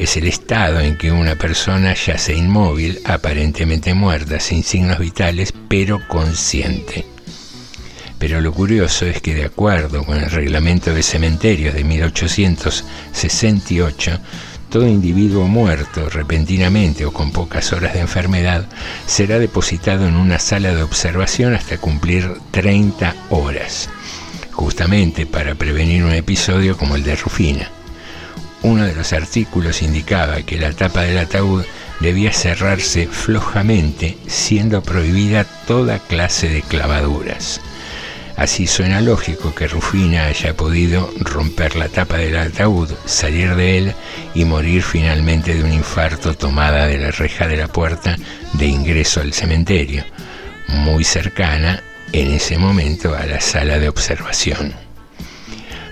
[0.00, 6.00] es el estado en que una persona yace inmóvil, aparentemente muerta, sin signos vitales, pero
[6.08, 7.04] consciente.
[8.18, 14.18] Pero lo curioso es que de acuerdo con el reglamento de cementerios de 1868,
[14.70, 18.66] todo individuo muerto repentinamente o con pocas horas de enfermedad
[19.04, 23.90] será depositado en una sala de observación hasta cumplir 30 horas,
[24.52, 27.70] justamente para prevenir un episodio como el de Rufina.
[28.62, 31.64] Uno de los artículos indicaba que la tapa del ataúd
[32.00, 37.60] debía cerrarse flojamente, siendo prohibida toda clase de clavaduras.
[38.36, 43.94] Así suena lógico que Rufina haya podido romper la tapa del ataúd, salir de él
[44.34, 48.16] y morir finalmente de un infarto tomada de la reja de la puerta
[48.54, 50.04] de ingreso al cementerio,
[50.68, 51.82] muy cercana
[52.12, 54.89] en ese momento a la sala de observación.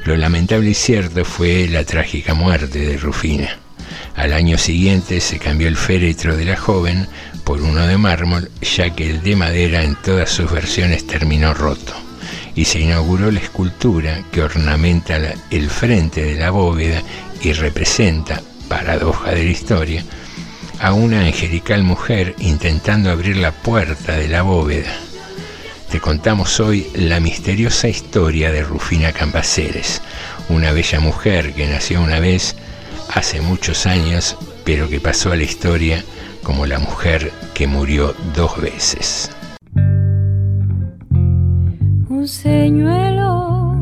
[0.09, 3.59] Lo lamentable y cierto fue la trágica muerte de Rufina.
[4.17, 7.07] Al año siguiente se cambió el féretro de la joven
[7.45, 11.93] por uno de mármol, ya que el de madera en todas sus versiones terminó roto
[12.55, 15.19] y se inauguró la escultura que ornamenta
[15.51, 17.03] el frente de la bóveda
[17.43, 20.05] y representa, paradoja de la historia,
[20.81, 25.08] a una angelical mujer intentando abrir la puerta de la bóveda.
[25.91, 30.03] Te contamos hoy la misteriosa historia de Rufina Cambaceres,
[30.49, 32.57] una bella mujer que nació una vez
[33.15, 36.05] hace muchos años, pero que pasó a la historia
[36.43, 39.31] como la mujer que murió dos veces.
[42.29, 43.75] señuelo,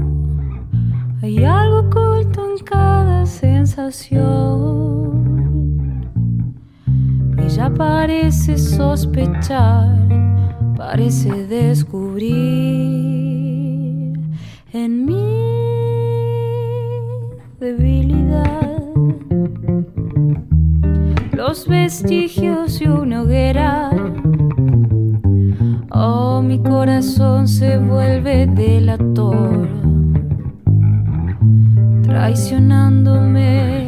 [1.20, 4.24] hay algo oculto en cada sensación.
[7.38, 9.98] Ella parece sospechar,
[10.76, 12.36] parece descubrir
[14.72, 15.36] en mí
[17.58, 18.82] debilidad
[21.32, 23.90] los vestigios de una hoguera.
[25.90, 29.68] Oh, mi corazón se vuelve delator,
[32.02, 33.85] traicionándome.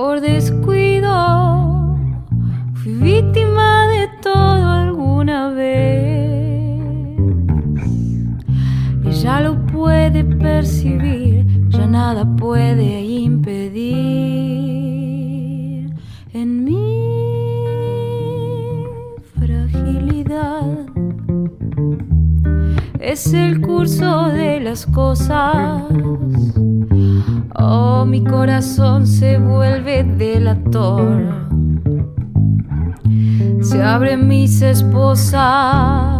[0.00, 1.98] Por descuido,
[2.74, 6.80] fui víctima de todo alguna vez.
[9.04, 13.88] Ella lo puede percibir, ya nada puede impedir
[16.32, 16.76] en mi
[19.34, 20.86] fragilidad.
[23.00, 25.82] Es el curso de las cosas.
[27.60, 31.46] Oh, mi corazón se vuelve delator.
[33.60, 36.18] Se abren mis esposas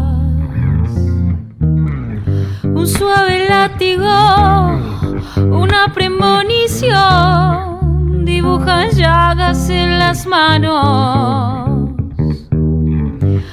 [2.78, 4.06] un suave látigo,
[5.50, 6.96] una premonición,
[8.24, 11.90] dibujan llagas en las manos.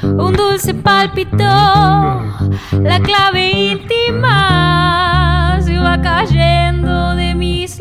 [0.04, 7.15] Un dulce palpito, la clave íntima se va cayendo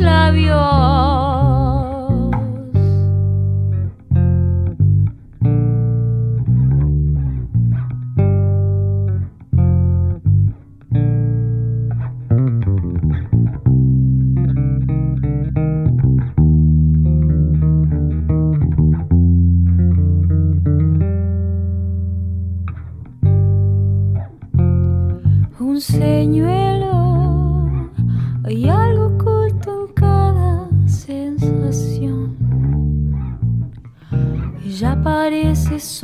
[0.04, 1.23] labios.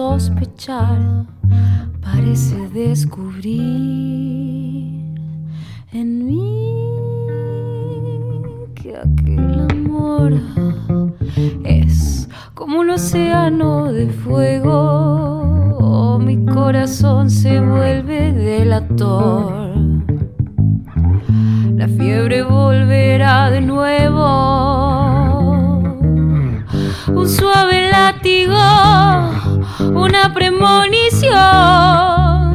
[0.00, 1.26] Sospechar,
[2.00, 3.52] parece descubrir
[5.92, 6.86] en mí
[8.74, 10.32] que aquel amor
[11.64, 16.18] es como un océano de fuego.
[16.18, 19.52] Mi corazón se vuelve delator.
[21.76, 24.70] La fiebre volverá de nuevo.
[27.08, 28.56] Un suave látigo,
[30.00, 31.34] una premonición,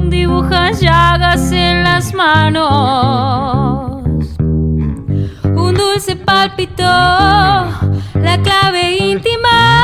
[0.10, 4.04] dibujan llagas en las manos.
[4.40, 9.84] Un dulce pálpito, la clave íntima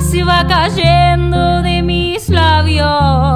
[0.00, 3.33] se va cayendo de mis labios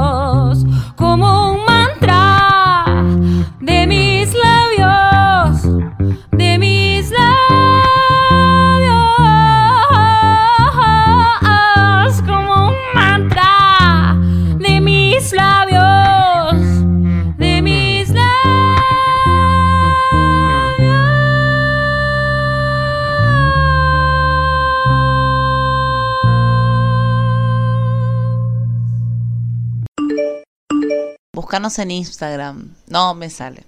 [31.48, 32.74] Búscanos en Instagram.
[32.88, 33.64] No me sale.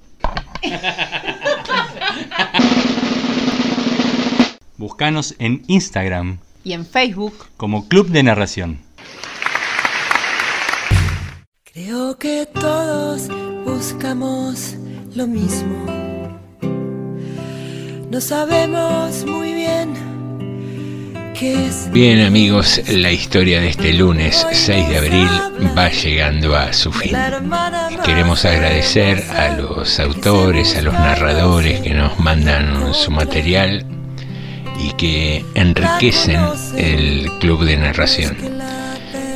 [4.77, 7.33] Buscanos en Instagram Y en Facebook.
[7.57, 8.81] como Club de Narración.
[11.73, 13.29] Creo que todos
[13.65, 14.75] buscamos
[15.15, 15.87] lo mismo.
[18.11, 19.50] No sabemos muy
[21.93, 25.29] bien amigos, la historia de este lunes 6 de abril
[25.77, 27.17] va llegando a su fin.
[28.05, 33.87] Queremos agradecer a los autores, a los narradores que nos mandan su material
[34.79, 36.41] y que enriquecen
[36.77, 38.37] el club de narración.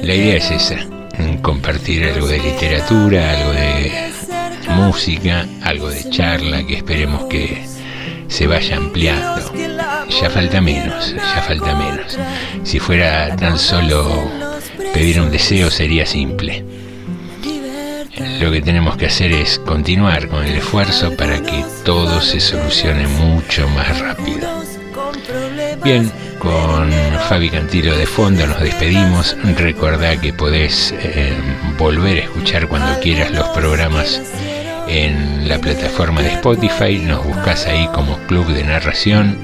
[0.02, 0.76] La idea es esa,
[1.40, 4.10] compartir algo de literatura, algo de
[4.68, 7.64] música, algo de charla que esperemos que
[8.28, 9.52] se vaya ampliando.
[10.08, 12.18] Ya falta menos, ya falta menos.
[12.62, 14.30] Si fuera tan solo
[14.92, 16.64] pedir un deseo sería simple.
[18.40, 23.06] Lo que tenemos que hacer es continuar con el esfuerzo para que todo se solucione
[23.08, 24.62] mucho más rápido.
[25.82, 26.92] Bien, con
[27.28, 29.36] Fabi Cantilo de fondo nos despedimos.
[29.56, 31.32] Recordá que podés eh,
[31.78, 34.20] volver a escuchar cuando quieras los programas
[34.88, 36.98] en la plataforma de Spotify.
[36.98, 39.36] Nos buscas ahí como Club de Narración.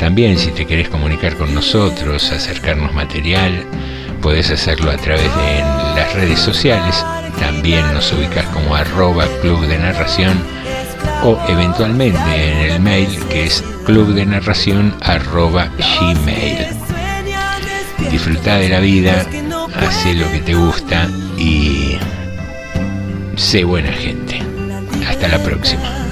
[0.00, 3.66] También si te querés comunicar con nosotros, acercarnos material,
[4.22, 5.60] Podés hacerlo a través de
[5.96, 7.04] las redes sociales,
[7.38, 10.38] también nos ubicas como arroba club de narración
[11.24, 16.66] o eventualmente en el mail que es clubdenarración arroba gmail.
[18.10, 19.24] Disfruta de la vida,
[19.74, 21.08] hace lo que te gusta
[21.38, 21.96] y
[23.36, 24.42] sé buena gente.
[25.08, 26.09] Hasta la próxima.